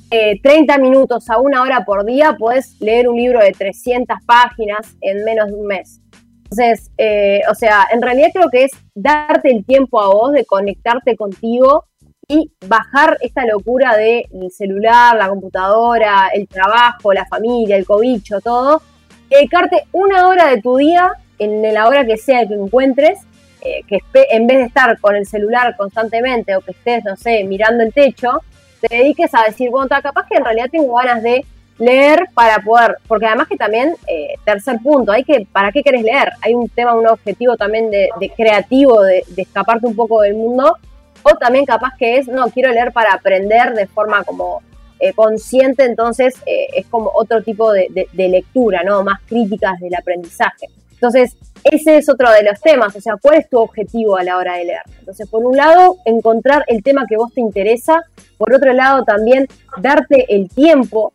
[0.10, 4.96] 30 eh, minutos a una hora por día, puedes leer un libro de 300 páginas
[5.02, 6.02] en menos de un mes.
[6.44, 10.46] Entonces, eh, o sea, en realidad creo que es darte el tiempo a vos de
[10.46, 11.86] conectarte contigo
[12.28, 18.82] y bajar esta locura del celular, la computadora, el trabajo, la familia, el cobicho, todo.
[19.30, 23.20] Dedicarte una hora de tu día, en la hora que sea que encuentres,
[23.62, 24.00] eh, que
[24.30, 27.94] en vez de estar con el celular constantemente o que estés, no sé, mirando el
[27.94, 28.42] techo,
[28.88, 31.46] te dediques a decir, bueno, capaz que en realidad tengo ganas de
[31.80, 36.04] leer para poder, porque además que también, eh, tercer punto, hay que, ¿para qué querés
[36.04, 36.34] leer?
[36.42, 40.78] Hay un tema, un objetivo también de, creativo, de, escaparte un poco del mundo,
[41.24, 44.62] o también capaz que es, no, quiero leer para aprender de forma como
[45.00, 49.04] eh, consciente, entonces eh, es como otro tipo de, de, lectura, ¿no?
[49.04, 50.68] Más críticas del aprendizaje.
[51.04, 51.36] Entonces,
[51.66, 54.56] ese es otro de los temas, o sea, ¿cuál es tu objetivo a la hora
[54.56, 54.84] de leer?
[55.00, 58.04] Entonces, por un lado, encontrar el tema que vos te interesa,
[58.38, 59.50] por otro lado, también
[59.82, 61.12] darte el tiempo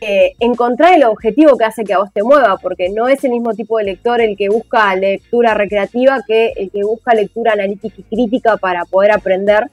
[0.00, 3.32] eh, encontrar el objetivo que hace que a vos te mueva, porque no es el
[3.32, 7.96] mismo tipo de lector el que busca lectura recreativa que el que busca lectura analítica
[7.98, 9.68] y crítica para poder aprender.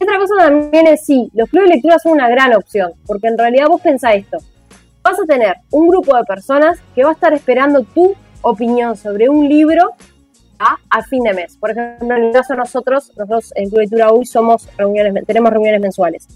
[0.00, 3.36] otra cosa también es sí, los clubes de lectura son una gran opción, porque en
[3.36, 4.38] realidad vos pensás esto,
[5.02, 9.28] vas a tener un grupo de personas que va a estar esperando tu opinión sobre
[9.28, 9.94] un libro
[10.90, 11.56] a, fin de mes.
[11.56, 15.50] Por ejemplo, en el caso de nosotros, nosotros en Club Lectura hoy somos reuniones, tenemos
[15.50, 16.28] reuniones mensuales.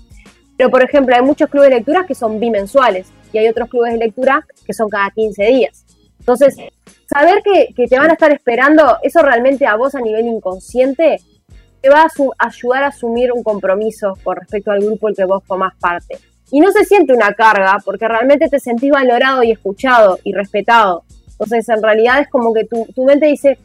[0.56, 3.92] Pero, por ejemplo, hay muchos clubes de lectura que son bimensuales y hay otros clubes
[3.92, 5.84] de lectura que son cada 15 días.
[6.18, 6.56] Entonces,
[7.06, 11.20] saber que, te van a estar esperando, eso realmente a vos a nivel inconsciente
[11.80, 15.44] te va a ayudar a asumir un compromiso con respecto al grupo el que vos
[15.46, 16.18] formás parte.
[16.50, 21.04] Y no se siente una carga, porque realmente te sentís valorado y escuchado y respetado.
[21.38, 23.58] Entonces, en realidad es como que tu, tu mente dice,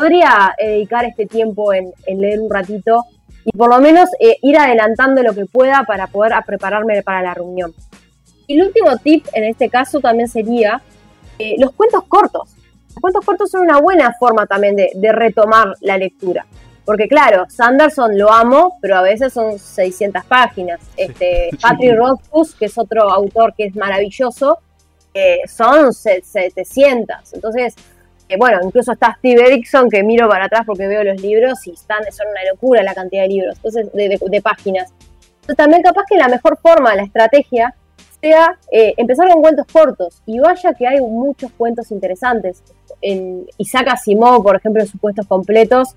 [0.00, 3.04] podría eh, dedicar este tiempo en, leer un ratito
[3.44, 7.34] y por lo menos eh, ir adelantando lo que pueda para poder prepararme para la
[7.34, 7.74] reunión.
[8.46, 10.80] Y el último tip en este caso también sería
[11.38, 12.56] eh, los cuentos cortos.
[12.88, 16.46] Los cuentos cortos son una buena forma también de, retomar la lectura.
[16.84, 20.80] Porque claro, Sanderson lo amo, pero a veces son 600 páginas.
[20.96, 24.58] Este, Patrick Rothfuss, que es otro autor que es maravilloso,
[25.46, 27.34] son 700.
[27.34, 27.74] Entonces,
[28.38, 32.00] bueno, incluso está Steve Erickson, que miro para atrás porque veo los libros y están,
[32.12, 34.92] son una locura la cantidad de libros, entonces, de, páginas.
[35.40, 37.74] Entonces, también capaz que la mejor forma, la estrategia,
[38.20, 40.22] sea eh, empezar con cuentos cortos.
[40.26, 42.62] Y vaya que hay muchos cuentos interesantes.
[43.00, 45.96] En Isaac Asimov, por ejemplo, en sus puestos completos,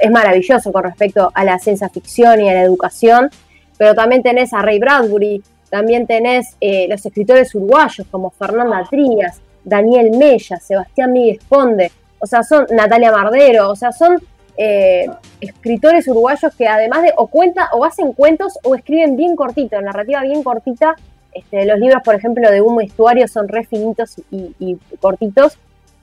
[0.00, 3.30] es maravilloso con respecto a la ciencia ficción y a la educación.
[3.78, 5.42] Pero también tenés a Ray Bradbury,
[5.72, 12.26] también tenés eh, los escritores uruguayos como Fernanda Trías, Daniel Mella, Sebastián Miguel Conde, o
[12.26, 14.22] sea, son Natalia Mardero, o sea, son
[14.58, 15.06] eh,
[15.40, 20.20] escritores uruguayos que además de o cuenta o hacen cuentos o escriben bien cortito, narrativa
[20.20, 20.94] bien cortita.
[21.32, 25.56] Este, los libros, por ejemplo, de Humo Estuario son re finitos y, cortitos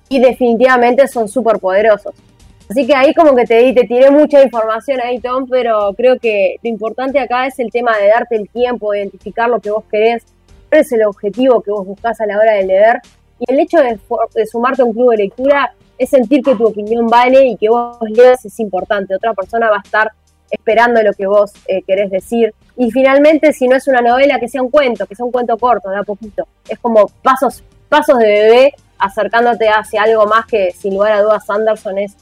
[0.09, 2.15] y definitivamente son súper poderosos.
[2.69, 6.57] Así que ahí como que te, te tiré mucha información ahí, Tom, pero creo que
[6.61, 9.83] lo importante acá es el tema de darte el tiempo, de identificar lo que vos
[9.89, 10.23] querés,
[10.69, 13.01] cuál es el objetivo que vos buscás a la hora de leer
[13.39, 13.97] y el hecho de,
[14.45, 17.97] sumarte a un club de lectura es sentir que tu opinión vale y que vos
[18.01, 19.15] leas es importante.
[19.15, 20.11] Otra persona va a estar
[20.51, 22.53] esperando lo que vos eh, querés decir.
[22.77, 25.57] Y finalmente, si no es una novela, que sea un cuento, que sea un cuento
[25.57, 26.47] corto, de a poquito.
[26.67, 31.49] Es como pasos, pasos de bebé acercándote hacia algo más que, sin lugar a dudas,
[31.49, 32.15] Anderson es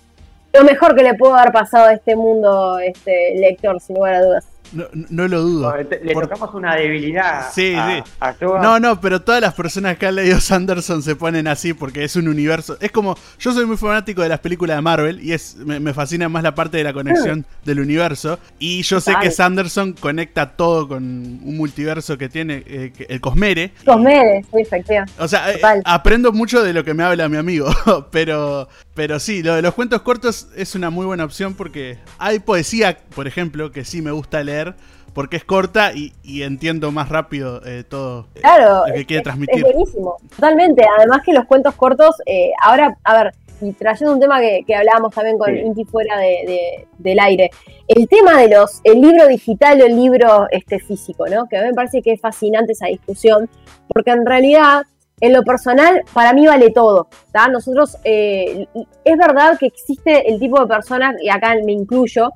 [0.54, 4.22] lo mejor que le puedo haber pasado a este mundo, este lector, sin lugar a
[4.24, 4.46] dudas.
[4.72, 5.76] No, no lo dudo.
[5.78, 7.48] le tocamos una debilidad.
[7.54, 8.04] Sí, sí.
[8.42, 12.16] No, no, pero todas las personas que han leído Sanderson se ponen así porque es
[12.16, 12.78] un universo.
[12.82, 13.16] Es como.
[13.40, 16.54] Yo soy muy fanático de las películas de Marvel y es me, fascina más la
[16.56, 18.40] parte de la conexión del universo.
[18.60, 23.72] Y yo sé que Sanderson conecta todo con un multiverso que tiene eh, el Cosmere.
[23.86, 25.14] Cosmere, sí, efectivamente.
[25.20, 27.70] O sea, eh, aprendo mucho de lo que me habla mi amigo.
[28.12, 28.68] pero,
[28.98, 32.98] pero sí, lo de los cuentos cortos es una muy buena opción porque hay poesía,
[33.16, 34.74] por ejemplo, que sí me gusta leer
[35.14, 39.58] porque es corta y, entiendo más rápido eh, todo claro, lo que quiere transmitir.
[39.58, 40.84] Es buenísimo, totalmente.
[40.98, 45.14] Además que los cuentos cortos, eh, ahora, a ver, y trayendo un tema que, hablábamos
[45.14, 47.52] también con Inti fuera del aire,
[47.88, 51.48] el tema de los, el libro digital o el libro este, físico, ¿no?
[51.48, 53.48] Que a mí me parece que es fascinante esa discusión,
[53.88, 54.88] porque en realidad
[55.20, 57.08] en lo personal, para mí vale todo.
[57.52, 62.32] Nosotros, es verdad que existe el tipo de personas, y acá me incluyo,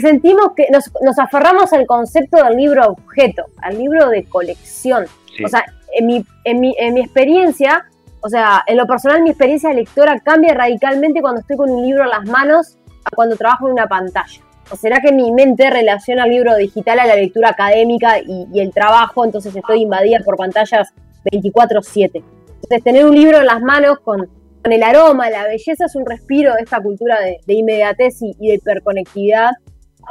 [0.00, 5.06] sentimos que nos, aferramos al concepto del libro objeto, al libro de colección.
[5.44, 7.86] O sea, en mi, en, mi, en mi experiencia,
[8.20, 11.82] o sea, en lo personal mi experiencia de lectora cambia radicalmente cuando estoy con un
[11.82, 14.40] libro en las manos a cuando trabajo en una pantalla.
[14.70, 18.72] ¿O será que mi mente relaciona el libro digital a la lectura académica y, el
[18.72, 20.92] trabajo, entonces estoy invadida por pantallas
[21.30, 22.22] 24/7?
[22.54, 24.28] Entonces, tener un libro en las manos con,
[24.64, 28.54] el aroma, la belleza, es un respiro de esta cultura de, inmediatez y, y de
[28.54, 29.50] hiperconectividad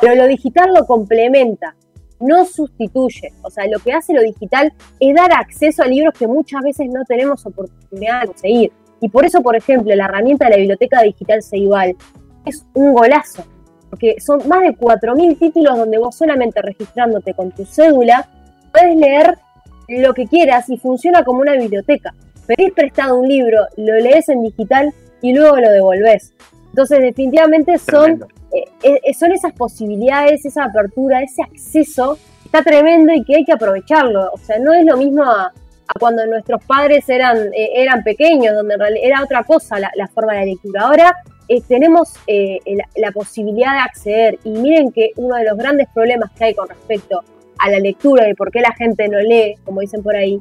[0.01, 1.76] pero lo digital lo complementa,
[2.20, 3.34] no sustituye.
[3.43, 6.88] O sea, lo que hace lo digital es dar acceso a libros que muchas veces
[6.91, 8.72] no tenemos oportunidad de conseguir.
[9.01, 11.95] Y por eso, por ejemplo, la herramienta de la biblioteca digital Ceibal
[12.45, 13.43] es un golazo,
[13.89, 18.30] porque son más de 4.000 títulos donde vos solamente registrándote con tu cédula
[18.72, 19.38] puedes leer
[19.88, 22.13] lo que quieras y funciona como una biblioteca.
[22.47, 26.33] Pedís prestado un libro, lo lees en digital y luego lo devolvés.
[26.69, 28.25] Entonces, definitivamente son
[28.83, 33.51] eh, eh, son esas posibilidades, esa apertura, ese acceso, está tremendo y que hay que
[33.51, 34.29] aprovecharlo.
[34.31, 35.51] O sea, no es lo mismo a,
[35.99, 40.83] cuando nuestros padres eran, eh, eran pequeños, donde era otra cosa la, forma de lectura.
[40.83, 41.13] Ahora
[41.67, 42.13] tenemos
[42.95, 46.69] la, posibilidad de acceder y miren que uno de los grandes problemas que hay con
[46.69, 47.23] respecto
[47.59, 50.37] a la lectura y por qué la gente no lee, como dicen por ahí,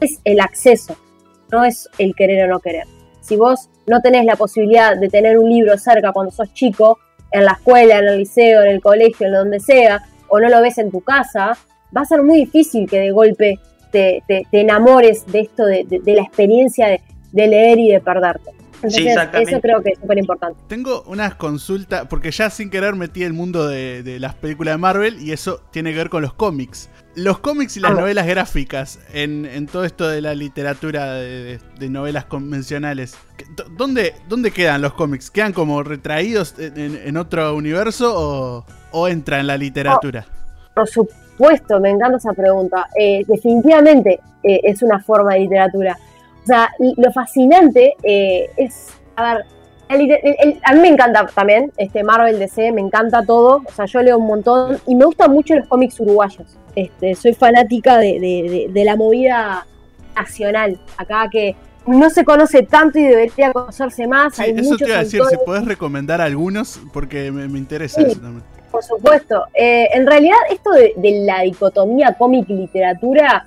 [0.00, 0.96] es el acceso,
[1.50, 2.84] no es el querer o no querer.
[3.20, 6.98] Si vos no tenés la posibilidad de tener un libro cerca cuando sos chico,
[7.30, 10.62] en la escuela, en el liceo, en el colegio, en donde sea, o no lo
[10.62, 11.56] ves en tu casa,
[11.96, 13.58] va a ser muy difícil que de golpe
[13.90, 18.50] te, enamores de esto, de, la experiencia de, leer y de perderte.
[18.82, 20.58] Entonces, eso creo que es súper importante.
[20.68, 25.20] Tengo unas consultas, porque ya sin querer metí el mundo de, las películas de Marvel
[25.20, 26.88] y eso tiene que ver con los cómics.
[27.14, 31.58] Los cómics y las novelas gráficas en, todo esto de la literatura de,
[31.88, 33.16] novelas convencionales,
[33.76, 35.30] ¿dónde, ¿dónde quedan los cómics?
[35.30, 40.26] ¿Quedan como retraídos en, otro universo o, o entra en la literatura?
[40.78, 42.86] por supuesto, me encanta esa pregunta.
[42.98, 45.98] Eh, definitivamente eh, es una forma de literatura.
[46.48, 49.44] O sea, lo fascinante eh, es, a ver,
[49.90, 54.16] a mí me encanta también este Marvel DC, me encanta todo, o sea, yo leo
[54.16, 56.56] un montón y me gustan mucho los cómics uruguayos.
[56.74, 59.66] Este, soy fanática de, la movida
[60.16, 61.54] nacional, acá que
[61.86, 64.38] no se conoce tanto y debería conocerse más.
[64.38, 68.42] eso te iba a decir, si puedes recomendar algunos, porque me, interesa eso también.
[68.70, 69.44] Por supuesto.
[69.52, 70.94] Eh, en realidad, esto de,
[71.26, 73.46] la dicotomía cómic y literatura,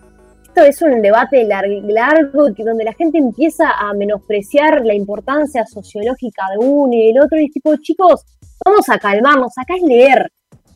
[0.53, 6.65] esto es un debate largo, donde la gente empieza a menospreciar la importancia sociológica de
[6.65, 8.25] uno y del otro, y es tipo, chicos,
[8.65, 10.29] vamos a calmarnos, acá es leer.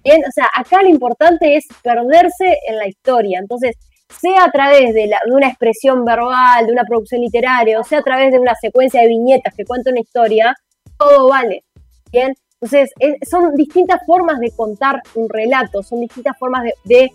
[0.05, 3.39] O sea, acá lo importante es perderse en la historia.
[3.39, 3.75] Entonces,
[4.21, 8.03] sea a través de, de, una expresión verbal, de una producción literaria, o sea a
[8.03, 10.55] través de una secuencia de viñetas que cuenta una historia,
[10.97, 11.65] todo vale.
[12.13, 12.91] Bien, entonces,
[13.29, 17.11] son distintas formas de contar un relato, son distintas formas de,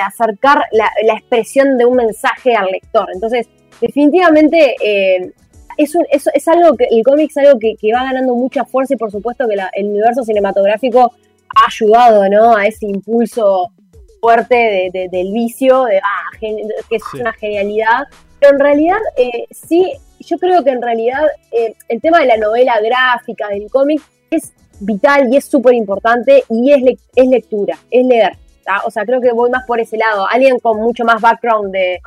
[0.00, 3.08] acercar la, expresión de un mensaje al lector.
[3.12, 3.48] Entonces,
[3.80, 5.32] definitivamente eh,
[5.76, 5.96] es,
[6.32, 9.46] es, algo que el cómic es algo que, va ganando mucha fuerza y por supuesto
[9.48, 11.12] que el universo cinematográfico
[11.54, 12.56] ha ayudado ¿no?
[12.56, 13.70] a ese impulso
[14.20, 18.04] fuerte del vicio, de, ah, que es una genialidad.
[18.38, 19.92] Pero en realidad, eh, sí
[20.22, 24.00] yo creo que en realidad eh, el tema de la novela gráfica, del cómic,
[24.30, 28.36] es vital y es súper importante y es, es lectura, es leer.
[28.84, 30.26] O sea, creo que voy más por ese lado.
[30.28, 32.00] Alguien con mucho más background de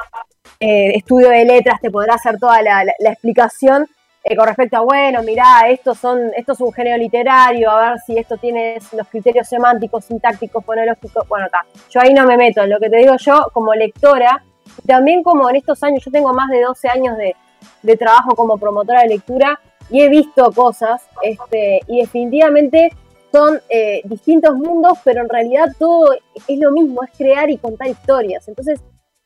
[0.59, 3.87] eh, estudio de letras te podrá hacer toda la, explicación
[4.23, 7.99] eh, con respecto a, bueno, mirá, esto, son, esto es un género literario, a ver
[7.99, 11.27] si esto tiene los criterios semánticos, sintácticos, fonológicos.
[11.27, 11.65] Bueno, está.
[11.89, 12.65] Yo ahí no me meto.
[12.65, 14.43] Lo que te digo yo, como lectora,
[14.87, 17.35] también como en estos años, yo tengo más de 12 años de,
[17.83, 22.91] de trabajo como promotora de lectura y he visto cosas este, y definitivamente
[23.35, 26.13] son eh, distintos mundos, pero en realidad todo
[26.47, 28.47] es lo mismo, es crear y contar historias.
[28.47, 28.79] Entonces,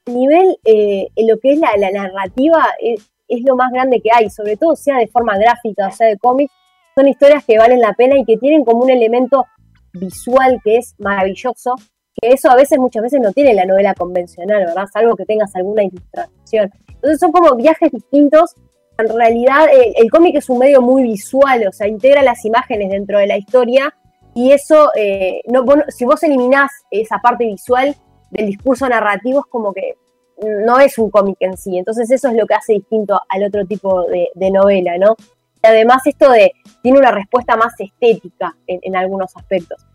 [0.08, 3.08] a nivel, eh, en lo que es la, narrativa, es,
[3.46, 6.50] lo más grande que hay, sobre todo sea de forma gráfica, sea de cómic,
[6.96, 9.46] son historias que valen la pena y que tienen como un elemento
[9.94, 11.76] visual que es maravilloso,
[12.20, 14.88] que eso a veces, muchas veces no tiene la novela convencional, ¿verdad?
[14.92, 16.72] Salvo que tengas alguna ilustración.
[16.88, 18.56] Entonces son como viajes distintos.
[19.00, 23.18] En realidad el cómic es un medio muy visual, o sea, integra las imágenes dentro
[23.18, 23.96] de la historia
[24.34, 27.96] y eso, eh, no, si vos eliminás esa parte visual
[28.32, 29.96] del discurso narrativo es como que
[30.66, 31.78] no es un cómic en sí.
[31.78, 35.16] Entonces eso es lo que hace distinto al otro tipo de, novela, ¿no?
[35.64, 39.86] Y además esto de, tiene una respuesta más estética en, algunos aspectos.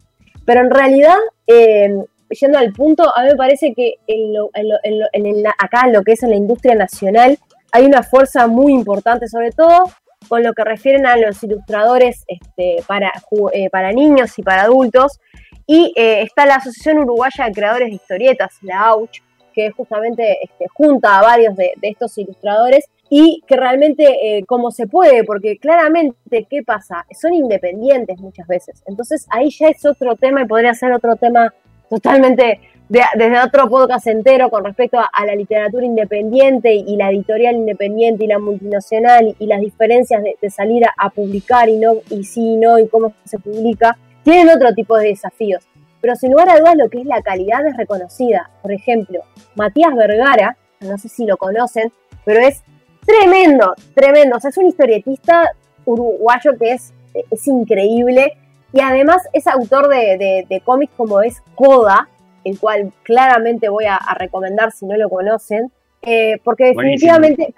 [0.44, 1.94] Pero en realidad, eh,
[2.28, 6.30] yendo al punto, a mí me parece que en acá en lo que es en
[6.30, 7.38] la industria nacional
[7.74, 9.90] hay una fuerza muy importante, sobre todo
[10.28, 13.12] con lo que refieren a los ilustradores este, para,
[13.52, 15.18] eh, para niños y para adultos.
[15.66, 19.22] Y eh, está la Asociación Uruguaya de Creadores de Historietas, la AUCH,
[19.52, 24.04] que justamente este, junta a varios de, estos ilustradores y que realmente
[24.38, 27.04] eh, como se puede, porque claramente, ¿qué pasa?
[27.20, 28.84] Son independientes muchas veces.
[28.86, 31.52] Entonces ahí ya es otro tema y podría ser otro tema
[31.90, 38.24] totalmente desde otro podcast entero con respecto a, la literatura independiente y la editorial independiente
[38.24, 42.78] y la multinacional y, las diferencias de, salir a, publicar y no y sí no
[42.78, 45.64] y cómo se publica, tienen otro tipo de desafíos.
[46.00, 48.50] Pero sin lugar a dudas lo que es la calidad es reconocida.
[48.60, 49.20] Por ejemplo,
[49.54, 51.92] Matías Vergara, no sé si lo conocen,
[52.24, 52.62] pero es
[53.06, 54.36] tremendo, tremendo.
[54.36, 55.50] O sea, es un historietista
[55.86, 56.92] uruguayo que es,
[57.30, 58.36] es increíble
[58.74, 62.08] y además es autor de, cómics como es Coda,
[62.44, 65.72] el cual claramente voy a, recomendar si no lo conocen,
[66.02, 67.54] eh, porque definitivamente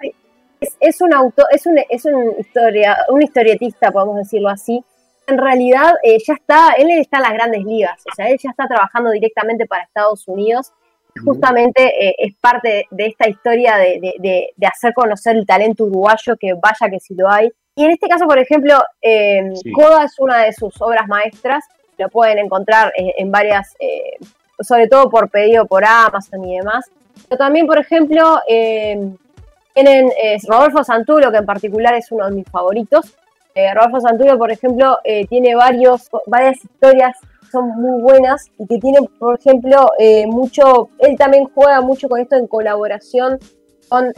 [0.79, 4.83] es, un autor, es un, es un, historia, un historietista, podemos decirlo así.
[5.27, 8.49] En realidad eh, ya está, él está en las grandes ligas, o sea, él ya
[8.49, 10.71] está trabajando directamente para Estados Unidos.
[11.25, 16.91] Justamente eh, es parte de, esta historia de, hacer conocer el talento uruguayo, que vaya
[16.91, 18.75] que si lo hay, y en este caso, por ejemplo,
[19.73, 21.63] Coda es una de sus obras maestras,
[21.97, 23.75] lo pueden encontrar en varias,
[24.59, 26.85] sobre todo por pedido por Amazon y demás.
[27.27, 29.15] Pero también, por ejemplo, eh,
[29.73, 33.15] tienen eh, Rodolfo Santulo, que en particular es uno de mis favoritos.
[33.53, 34.99] Eh, Rodolfo Santulo, por ejemplo,
[35.29, 39.89] tiene varios, varias historias que son muy buenas y que tiene, por ejemplo,
[40.27, 43.39] mucho, él también juega mucho con esto en colaboración
[43.89, 44.13] con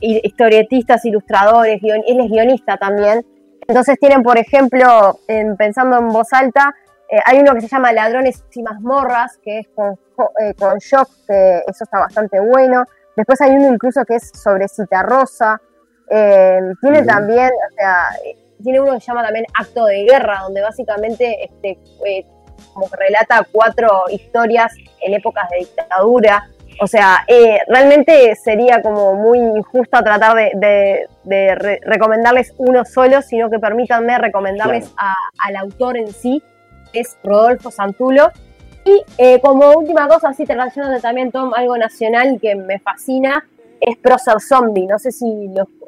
[0.00, 3.24] historietistas, ilustradores, él es guionista también.
[3.68, 5.20] Entonces tienen, por ejemplo,
[5.56, 6.74] pensando en voz alta,
[7.14, 9.96] eh, hay uno que se llama Ladrones y mazmorras, que es con,
[10.40, 12.84] eh, con Shock, que eso está bastante bueno.
[13.16, 15.60] Después hay uno incluso que es sobre Cita Rosa.
[16.10, 18.08] Eh, tiene también, o sea,
[18.64, 21.78] tiene uno que se llama también Acto de Guerra, donde básicamente este,
[22.72, 26.50] como que relata cuatro historias en épocas de dictadura.
[26.80, 27.24] O sea,
[27.68, 34.92] realmente sería como muy injusto tratar de, recomendarles uno solo, sino que permítanme recomendarles
[35.38, 36.42] al autor en sí,
[36.94, 38.30] es Rodolfo Santulo.
[38.84, 43.46] Y eh, como última cosa, así te relacionando también, Tom, algo nacional que me fascina,
[43.80, 44.86] es Procer Zombie.
[44.86, 45.26] No sé si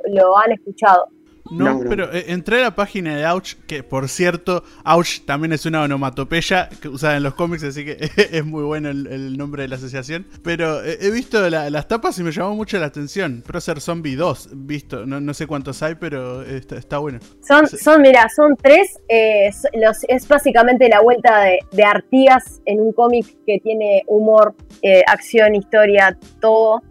[0.06, 1.08] lo han escuchado.
[1.50, 5.66] No, pero eh, entré a la página de Ouch, que por cierto, Ouch también es
[5.66, 9.68] una onomatopeya que usada en los cómics, así que es muy bueno el, nombre de
[9.68, 10.26] la asociación.
[10.42, 13.42] Pero eh, he visto las tapas y me llamó mucho la atención.
[13.46, 17.18] Procer Zombie 2, visto, no, sé cuántos hay, pero está, bueno.
[17.46, 18.98] Son, son, mira, son tres.
[19.08, 24.54] Eh, los, es básicamente la vuelta de, de Artigas en un cómic que tiene humor,
[25.06, 26.82] acción, historia, todo.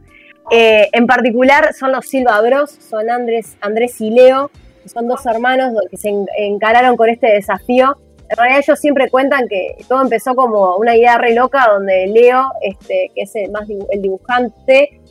[0.51, 4.51] Eh, en particular son los Silva Bros, son Andrés, Andrés y Leo,
[4.83, 7.97] que son dos hermanos que se encararon con este desafío.
[8.29, 12.51] En realidad ellos siempre cuentan que todo empezó como una idea re loca donde Leo,
[12.61, 15.01] este, que es el, más el dibujante,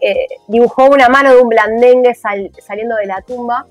[0.00, 3.66] eh, dibujó una mano de un blandengue saliendo de la tumba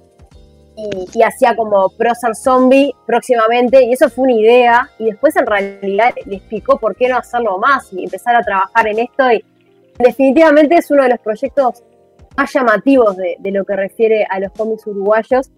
[0.76, 6.14] y, hacía como Procer Zombie próximamente y eso fue una idea y después en realidad
[6.26, 9.44] le explicó por qué no hacerlo más y empezar a trabajar en esto y
[10.02, 11.84] definitivamente es uno de los proyectos
[12.38, 15.52] más llamativos de, lo que refiere a los cómics uruguayos,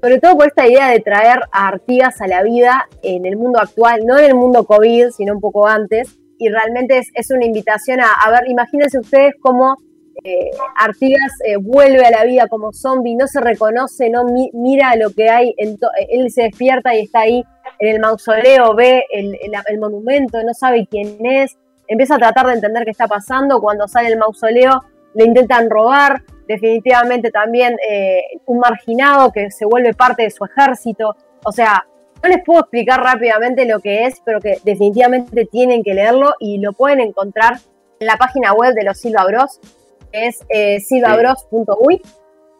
[0.00, 3.58] sobre todo por esta idea de traer a Artigas a la vida en el mundo
[3.60, 8.00] actual, no en el mundo COVID, sino un poco antes, y realmente es, una invitación
[8.00, 9.76] a, ver, imagínense ustedes cómo
[10.22, 15.10] eh, Artigas eh, vuelve a la vida como zombie, no se reconoce, no mira lo
[15.10, 17.42] que hay, él se despierta y está ahí
[17.80, 21.56] en el mausoleo, ve el monumento, no sabe quién es,
[21.88, 24.84] empieza a tratar de entender qué está pasando, cuando sale el mausoleo
[25.14, 31.16] le intentan robar, definitivamente también eh, un marginado que se vuelve parte de su ejército,
[31.44, 31.86] o sea,
[32.22, 36.58] no les puedo explicar rápidamente lo que es, pero que definitivamente tienen que leerlo y
[36.58, 37.54] lo pueden encontrar
[38.00, 39.60] en la página web de los Silva Bros,
[40.12, 42.02] que es eh, silvabros.uy.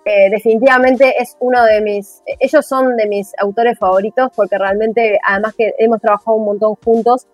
[0.05, 5.55] Eh, definitivamente es uno de mis, ellos son de mis autores favoritos porque realmente, además
[5.57, 7.26] que hemos trabajado un montón juntos,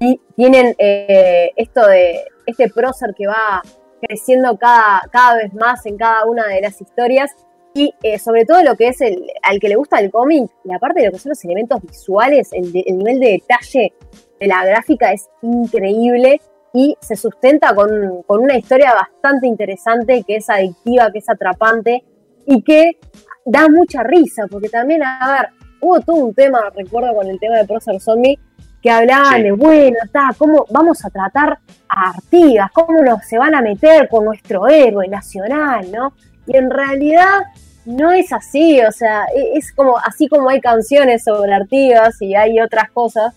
[0.00, 3.62] y tienen eh, esto de este prócer que va
[4.00, 7.34] creciendo cada, cada vez más en cada una de las historias
[7.74, 10.78] y eh, sobre todo lo que es el, al que le gusta el cómic, la
[10.78, 13.92] parte de lo que son los elementos visuales, el, nivel de detalle
[14.40, 16.40] de la gráfica es increíble
[16.74, 22.04] y se sustenta con, con, una historia bastante interesante que es adictiva, que es atrapante
[22.46, 22.98] y que
[23.44, 25.48] da mucha risa, porque también, a ver,
[25.80, 28.38] hubo todo un tema, recuerdo con el tema de Prócer Zombie,
[28.82, 31.58] que hablaban de, bueno, está, ¿cómo vamos a tratar
[31.88, 32.70] a Artigas?
[32.72, 36.12] ¿Cómo nos se van a meter con nuestro héroe nacional, no?
[36.46, 37.40] Y en realidad
[37.84, 42.34] no es así, o sea, e, es como, así como hay canciones sobre Artigas y
[42.34, 43.34] hay otras cosas,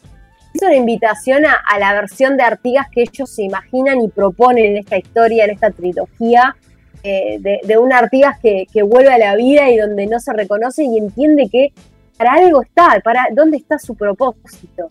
[0.53, 4.77] es una invitación a, la versión de Artigas que ellos se imaginan y proponen en
[4.77, 6.55] esta historia, en esta trilogía,
[7.03, 10.33] eh, de, de, un Artigas que, que, vuelve a la vida y donde no se
[10.33, 11.73] reconoce y entiende que
[12.15, 14.89] para algo está, para dónde está su propósito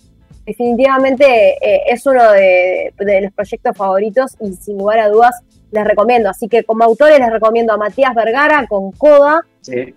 [0.51, 1.25] definitivamente
[1.61, 2.93] eh, es uno de,
[3.23, 6.29] los proyectos favoritos y sin lugar a dudas les recomiendo.
[6.29, 9.47] Así que como autores les recomiendo a Matías Vergara con Coda,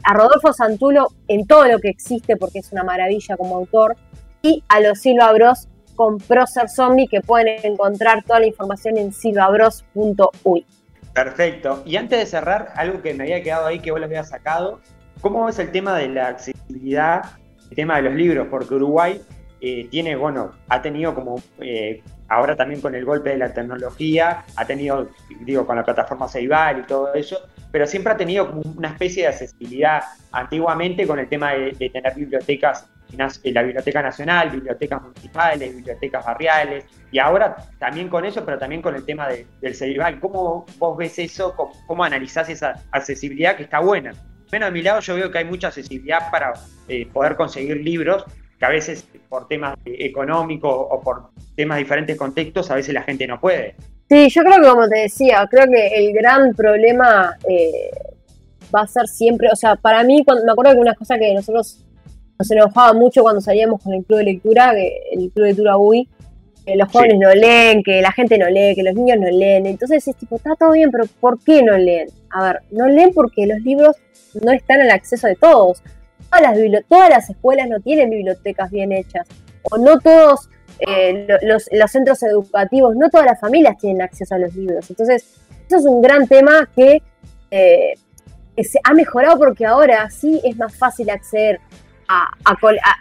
[0.04, 3.96] a Rodolfo Santulo en todo lo que existe porque es una maravilla como autor,
[4.44, 9.12] y a los Silva Bros con Procer Zombie que pueden encontrar toda la información en
[9.12, 10.66] silvabros.uy.
[11.14, 11.82] Perfecto.
[11.86, 14.80] Y antes de cerrar, algo que me había quedado ahí que vos lo habías sacado,
[15.22, 17.24] ¿cómo ves el tema de la accesibilidad,
[17.70, 18.48] el tema de los libros?
[18.50, 19.22] Porque Uruguay
[19.66, 24.44] eh, tiene, bueno, ha tenido como, eh, ahora también con el golpe de la tecnología,
[24.58, 25.08] ha tenido,
[25.40, 27.38] digo, con la plataforma Ceibal y todo eso,
[27.72, 30.04] pero siempre ha tenido como una especie de accesibilidad
[30.34, 37.20] antiguamente con el tema de, tener bibliotecas, la Biblioteca Nacional, bibliotecas municipales, bibliotecas barriales, y
[37.20, 39.30] ahora también con eso, pero también con el tema
[39.62, 40.20] del Ceibal.
[40.20, 41.56] ¿Cómo vos ves eso?
[41.88, 44.12] ¿Cómo, analizás esa accesibilidad que está buena?
[44.52, 46.52] Menos de mi lado yo veo que hay mucha accesibilidad para
[46.90, 48.26] eh, poder conseguir libros,
[48.64, 53.02] que a veces por temas económicos o por temas de diferentes contextos, a veces la
[53.02, 53.76] gente no puede.
[54.10, 57.92] Sí, yo creo que como te decía, creo que el gran problema eh,
[58.74, 61.34] va a ser siempre, o sea, para mí, cuando, me acuerdo que una cosa que
[61.34, 61.84] nosotros
[62.40, 65.78] nos enojaba mucho cuando salíamos con el club de lectura, que el club de lectura
[65.78, 66.08] UI,
[66.66, 69.66] que los jóvenes no leen, que la gente no lee, que los niños no leen.
[69.66, 72.08] Entonces es tipo, está todo bien, pero ¿por qué no leen?
[72.30, 73.98] A ver, no leen porque los libros
[74.42, 75.84] no están al acceso de todos.
[76.34, 79.28] Todas las, todas las escuelas no tienen bibliotecas bien hechas.
[79.70, 84.56] O no todos eh, los, centros educativos, no todas las familias tienen acceso a los
[84.56, 84.90] libros.
[84.90, 85.24] Entonces,
[85.68, 87.02] eso es un gran tema que,
[87.52, 87.94] eh,
[88.64, 91.60] se ha mejorado porque ahora sí es más fácil acceder
[92.08, 92.30] a,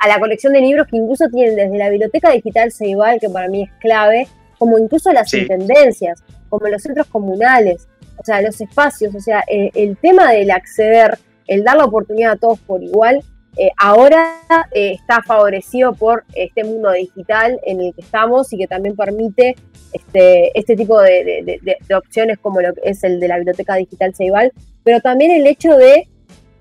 [0.08, 3.64] la colección de libros que incluso tienen desde la Biblioteca Digital Ceibal, que para mí
[3.64, 4.28] es clave,
[4.58, 9.96] como incluso las intendencias, como los centros comunales, o sea, los espacios, o sea, el
[9.98, 13.22] tema del acceder, el dar la oportunidad a todos por igual,
[13.56, 14.40] eh, ahora
[14.72, 19.56] eh, está favorecido por este mundo digital en el que estamos y que también permite
[19.92, 21.60] este, este tipo de,
[21.94, 24.52] opciones como lo que es el de la biblioteca digital Ceibal,
[24.84, 26.08] pero también el hecho de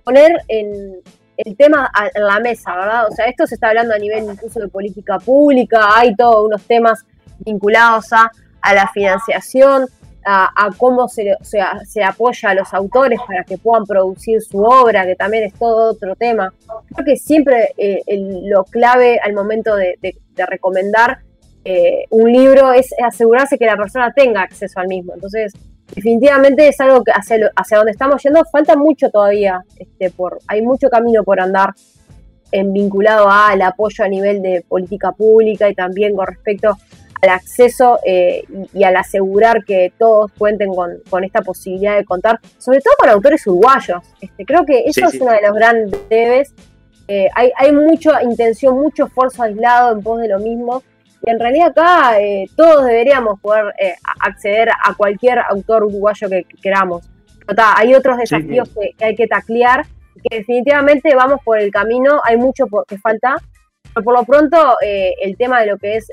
[0.03, 0.99] poner en
[1.37, 3.07] el tema en la mesa, ¿verdad?
[3.07, 6.61] O sea, esto se está hablando a nivel incluso de política pública, hay todos unos
[6.63, 7.05] temas
[7.39, 8.29] vinculados a,
[8.61, 9.85] a la financiación,
[10.25, 15.15] a, cómo se, se apoya a los autores para que puedan producir su obra, que
[15.15, 16.53] también es todo otro tema.
[16.93, 18.01] Creo que siempre eh,
[18.43, 19.97] lo clave al momento de,
[20.49, 21.19] recomendar
[21.63, 25.13] eh, un libro es asegurarse que la persona tenga acceso al mismo.
[25.13, 25.53] Entonces,
[25.93, 30.63] definitivamente es algo que hacia, hacia donde estamos yendo falta mucho todavía, este, por, hay
[30.63, 31.73] mucho camino por andar
[32.51, 36.77] en vinculado al apoyo a nivel de política pública y también con respecto
[37.21, 38.43] al acceso eh,
[38.73, 43.45] y, al asegurar que todos cuenten con, esta posibilidad de contar, sobre todo con autores
[43.45, 44.01] uruguayos.
[44.19, 46.53] Este, creo que eso es uno de los grandes debes.
[47.07, 50.83] Eh, hay, hay mucha intención, mucho esfuerzo aislado en pos de lo mismo.
[51.23, 53.71] Y en realidad acá eh, todos deberíamos poder
[54.19, 57.07] acceder a cualquier autor uruguayo que, queramos.
[57.77, 59.85] hay otros desafíos que, hay que taclear,
[60.27, 63.35] que definitivamente vamos por el camino, hay mucho por, que falta,
[63.93, 66.07] pero por lo pronto el tema de lo que es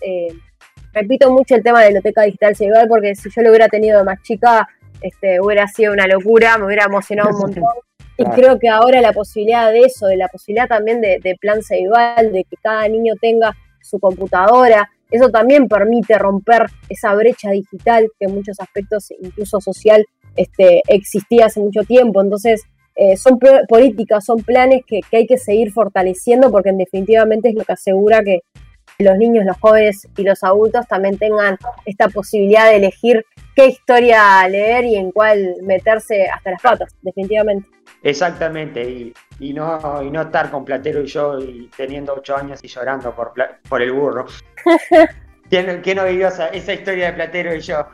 [1.01, 3.99] repito mucho el tema de la biblioteca digital Ceibal porque si yo lo hubiera tenido
[3.99, 4.69] de más chica,
[5.01, 7.65] este, hubiera sido una locura, me hubiera emocionado un montón.
[8.17, 12.33] Y creo que ahora la posibilidad de eso, de la posibilidad también de, plan Ceibal,
[12.33, 18.27] de que cada niño tenga su computadora, eso también permite romper esa brecha digital que
[18.27, 22.21] en muchos aspectos, incluso social, este, existía hace mucho tiempo.
[22.21, 22.63] Entonces,
[22.97, 23.39] eh, son
[23.69, 28.25] políticas, son planes que, que, hay que seguir fortaleciendo porque definitivamente es lo que asegura
[28.25, 28.41] que,
[29.05, 33.25] los niños, los jóvenes y los adultos también tengan esta posibilidad de elegir
[33.55, 37.69] qué historia leer y en cuál meterse hasta las patas, definitivamente.
[38.03, 42.69] Exactamente, y, no, y no estar con Platero y yo y teniendo ocho años y
[42.69, 43.33] llorando por,
[43.69, 44.27] por el burro.
[45.49, 47.87] ¿Quién, no vivió esa, historia de Platero y yo?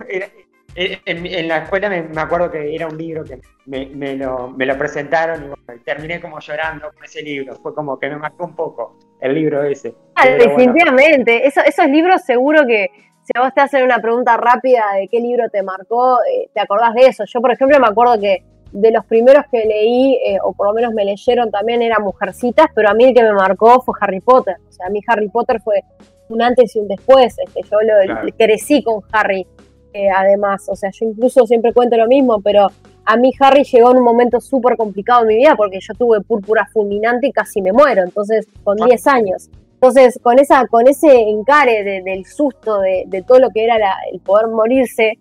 [0.75, 6.21] en, la escuela me, acuerdo que era un libro que me, lo, presentaron y terminé
[6.21, 7.55] como llorando con ese libro.
[7.57, 9.95] Fue como que me marcó un poco el libro ese.
[10.15, 11.47] Ah, definitivamente.
[11.47, 12.91] esos libros seguro que
[13.25, 16.61] si a vos te hacen una pregunta rápida de qué libro te marcó, eh, te
[16.61, 17.25] acordás de eso.
[17.27, 20.75] Yo, por ejemplo, me acuerdo que de los primeros que leí, eh, o por lo
[20.75, 24.21] menos me leyeron también, eran Mujercitas, pero a mí el que me marcó fue Harry
[24.21, 24.57] Potter.
[24.69, 25.83] O sea, a mí Harry Potter fue
[26.29, 27.35] un antes y un después.
[27.39, 29.47] Este, yo lo, crecí con Harry,
[29.95, 30.69] eh, además.
[30.69, 32.69] O sea, yo incluso siempre cuento lo mismo, pero
[33.07, 36.21] a mí Harry llegó en un momento súper complicado en mi vida porque yo tuve
[36.21, 39.13] púrpura fulminante y casi me muero, entonces con 10 ah.
[39.13, 39.51] años.
[39.75, 43.77] Entonces, con, esa, con ese encare del susto de, todo lo que era
[44.11, 45.19] el poder morirse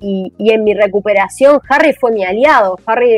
[0.00, 2.76] y, en mi recuperación, Harry fue mi aliado.
[2.84, 3.10] Harry,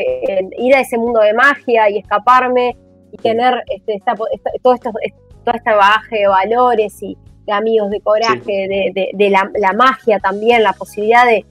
[0.57, 2.77] ir a ese mundo de magia y escaparme
[3.11, 7.17] y tener este, todo, esto, todo este bagaje de valores y
[7.47, 11.45] de amigos, de coraje, de, la, magia también, la posibilidad de,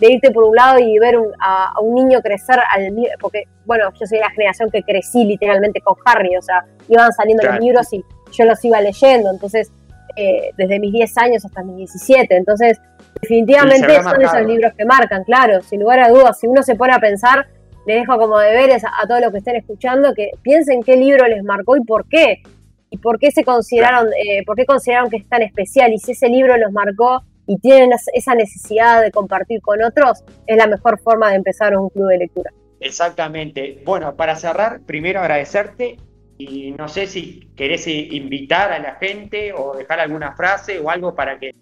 [0.00, 4.06] de irte por un lado y ver a, un niño crecer al porque bueno, yo
[4.06, 8.02] soy la generación que crecí literalmente con Harry, o sea, iban saliendo los libros y
[8.32, 9.70] yo los iba leyendo, entonces
[10.16, 12.80] eh, desde mis 10 años hasta mis 17, entonces
[13.20, 16.94] definitivamente son esos libros que marcan, claro, sin lugar a dudas, si uno se pone
[16.94, 17.46] a pensar,
[17.86, 21.44] le dejo como deberes a, todos los que estén escuchando que piensen qué libro les
[21.44, 22.42] marcó y por qué,
[22.90, 26.12] y por qué se consideraron, eh, por qué consideraron que es tan especial, y si
[26.12, 31.00] ese libro los marcó y tienen esa necesidad de compartir con otros, es la mejor
[31.00, 32.52] forma de empezar un club de lectura.
[32.78, 33.82] Exactamente.
[33.84, 35.96] Bueno, para cerrar, primero agradecerte
[36.38, 41.16] y no sé si querés invitar a la gente o dejar alguna frase o algo
[41.16, 41.52] para que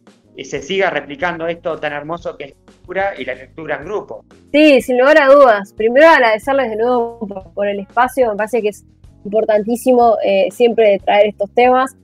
[0.44, 4.26] se siga replicando esto tan hermoso que es la lectura y la lectura en grupo.
[4.52, 5.72] Sí, sin lugar a dudas.
[5.72, 8.84] Primero agradecerles de nuevo por, el espacio, me parece que es
[9.24, 11.96] importantísimo eh, siempre traer estos temas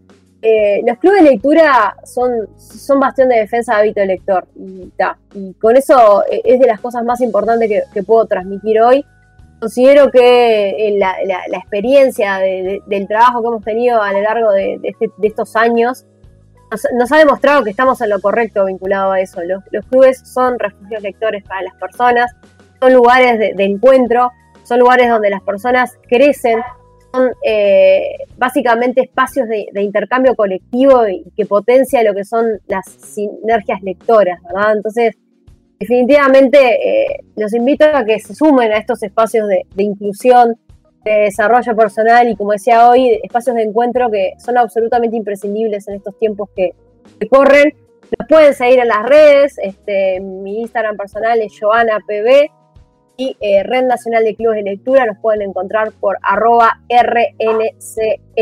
[0.47, 4.47] eh, los clubes de lectura son, son bastión de defensa de hábito lector.
[4.55, 4.93] Y,
[5.33, 9.07] y con eso eh, es de las cosas más importantes que, puedo transmitir hoy.
[9.59, 11.15] Considero que eh, la,
[11.57, 16.05] experiencia del trabajo que hemos tenido a lo largo de, este, estos años
[16.93, 19.41] nos, ha demostrado que estamos en lo correcto vinculado a eso.
[19.45, 22.31] Los, clubes son refugios lectores para las personas,
[22.81, 24.31] son lugares de encuentro,
[24.65, 26.61] son lugares donde las personas crecen,
[27.45, 34.43] eh, básicamente espacios de, intercambio colectivo y que potencia lo que son las sinergias lectoras,
[34.43, 34.77] ¿verdad?
[34.77, 35.17] Entonces,
[35.79, 40.57] definitivamente eh, los invito a que se sumen a estos espacios de, inclusión,
[41.05, 45.97] de desarrollo personal y, como decía hoy, espacios de encuentro que son absolutamente imprescindibles en
[45.97, 46.75] estos tiempos que,
[47.31, 47.75] corren.
[48.19, 52.07] Los pueden seguir en las redes, este, mi Instagram personal es joannapb
[53.17, 55.07] y eh, Red Nacional de Clubes de Lectura.
[55.07, 58.39] Nos pueden encontrar por arroba RNCLUI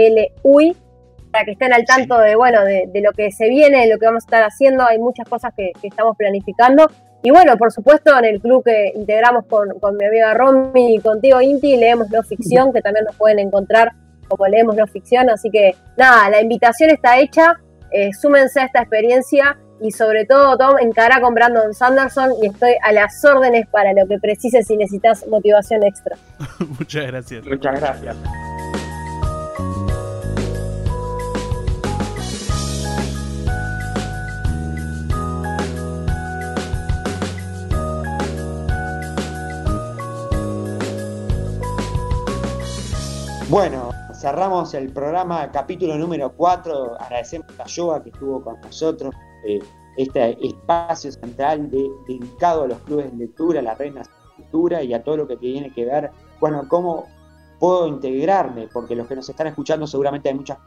[1.30, 4.06] para que estén al tanto de, bueno, de, lo que se viene, de lo que
[4.06, 4.84] vamos a estar haciendo.
[4.84, 6.90] Hay muchas cosas que, estamos planificando.
[7.22, 11.40] Y bueno, por supuesto, en el club que integramos con, mi amiga Romy y contigo,
[11.40, 13.92] Inti, leemos no ficción, que también nos pueden encontrar
[14.28, 15.30] como leemos no ficción.
[15.30, 17.58] Así que nada, la invitación está hecha.
[17.90, 22.74] Eh, súmense a esta experiencia y sobre todo Tom encara con Brandon Sanderson y estoy
[22.82, 26.16] a las órdenes para lo que precises si necesitas motivación extra.
[26.78, 27.44] Muchas gracias.
[27.44, 28.16] Muchas gracias.
[43.48, 46.96] Bueno, cerramos el programa, capítulo número 4.
[46.98, 49.14] Agradecemos a Yoga que estuvo con nosotros.
[49.44, 49.60] Eh,
[49.96, 54.08] este espacio central dedicado a los clubes de lectura, a la reina de
[54.38, 56.10] lectura y a todo lo que tiene que ver,
[56.40, 57.06] bueno, cómo
[57.58, 60.58] puedo integrarme, porque los que nos están escuchando seguramente hay muchas,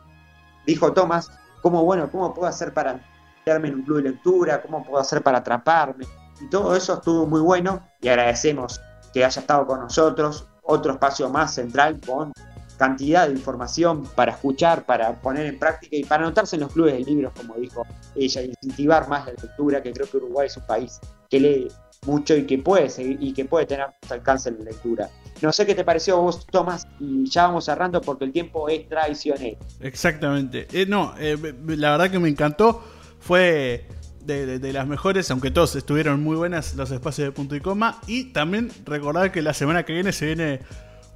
[0.65, 1.31] dijo Tomás,
[1.61, 3.01] cómo, bueno, cómo puedo hacer para
[3.39, 6.05] integrarme en un club de lectura, cómo puedo hacer para atraparme,
[6.39, 8.79] y todo eso estuvo muy bueno y agradecemos
[9.13, 12.31] que haya estado con nosotros, otro espacio más central con
[12.77, 16.93] cantidad de información para escuchar, para poner en práctica y para anotarse en los clubes
[16.93, 17.85] de libros, como dijo
[18.15, 20.99] ella, incentivar más la lectura, que creo que Uruguay es un país
[21.29, 21.67] que lee
[22.05, 25.09] mucho y que puede seguir, y que puede tener alcance en la lectura.
[25.41, 28.87] No sé qué te pareció vos, Tomás, y ya vamos cerrando porque el tiempo es
[28.87, 29.57] traicionero.
[29.81, 30.67] Exactamente.
[30.71, 31.37] Eh, no, eh,
[31.67, 32.83] la verdad que me encantó.
[33.19, 33.87] Fue
[34.23, 37.99] de, de, las mejores, aunque todos estuvieron muy buenas los espacios de punto y coma.
[38.05, 40.59] Y también recordar que la semana que viene se viene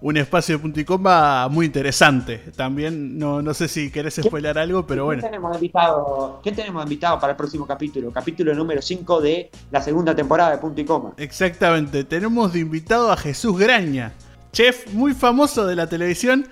[0.02, 2.38] un espacio de punto y coma muy interesante.
[2.56, 5.22] También, no, no sé si querés spoiler algo, pero bueno.
[5.22, 8.12] ¿qué tenemos, invitado, ¿Qué tenemos invitado para el próximo capítulo?
[8.12, 11.14] Capítulo número 5 de la segunda temporada de punto y coma.
[11.18, 14.14] Exactamente, tenemos de invitado a Jesús Graña,
[14.54, 16.48] chef muy famoso de la televisión.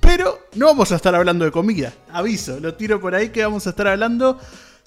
[0.00, 3.66] Pero no vamos a estar hablando de comida, aviso, lo tiro por ahí que vamos
[3.66, 4.38] a estar hablando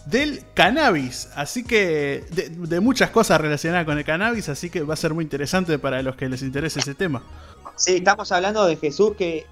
[0.06, 1.30] del cannabis.
[1.36, 5.14] Así que de, de, muchas cosas relacionadas con el cannabis, así que va a ser
[5.14, 7.22] muy interesante para los que les interese ese tema.
[7.76, 9.46] Sí, estamos hablando de Jesús que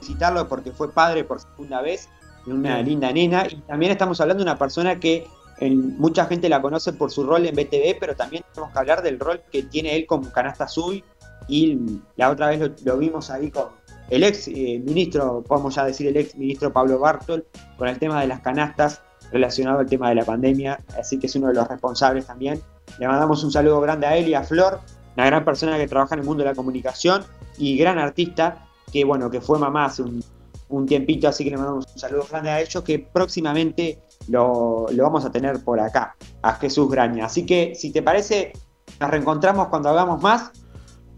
[0.00, 2.08] visitarlo porque fue padre por segunda vez
[2.46, 3.46] de una linda nena.
[3.48, 5.26] Y también estamos hablando de una persona que
[5.68, 9.18] mucha gente la conoce por su rol en BTV, pero también tenemos que hablar del
[9.18, 11.04] rol que tiene él como canasta azul.
[11.48, 11.78] Y
[12.16, 13.66] la otra vez lo, vimos ahí con
[14.08, 17.46] el ex eh, ministro, podemos ya decir el ex ministro Pablo Bartol,
[17.76, 21.36] con el tema de las canastas relacionado al tema de la pandemia, así que es
[21.36, 22.60] uno de los responsables también.
[22.98, 24.80] Le mandamos un saludo grande a él y a Flor,
[25.20, 27.24] una gran persona que trabaja en el mundo de la comunicación
[27.58, 31.86] y gran artista que bueno, que fue mamá hace un, tiempito, así que le mandamos
[31.92, 36.90] un saludo grande a ellos que próximamente lo, vamos a tener por acá, a Jesús
[36.90, 37.26] Graña.
[37.26, 38.52] Así que si te parece,
[38.98, 40.52] nos reencontramos cuando hagamos más.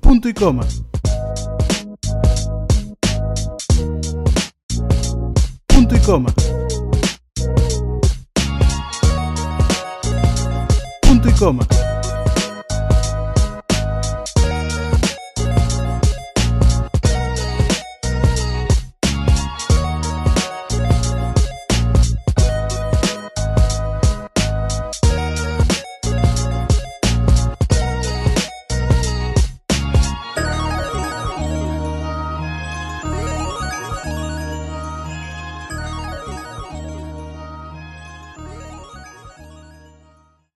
[0.01, 0.65] Punto y coma.
[5.69, 6.35] Punto y coma.
[11.03, 11.92] Punto y coma.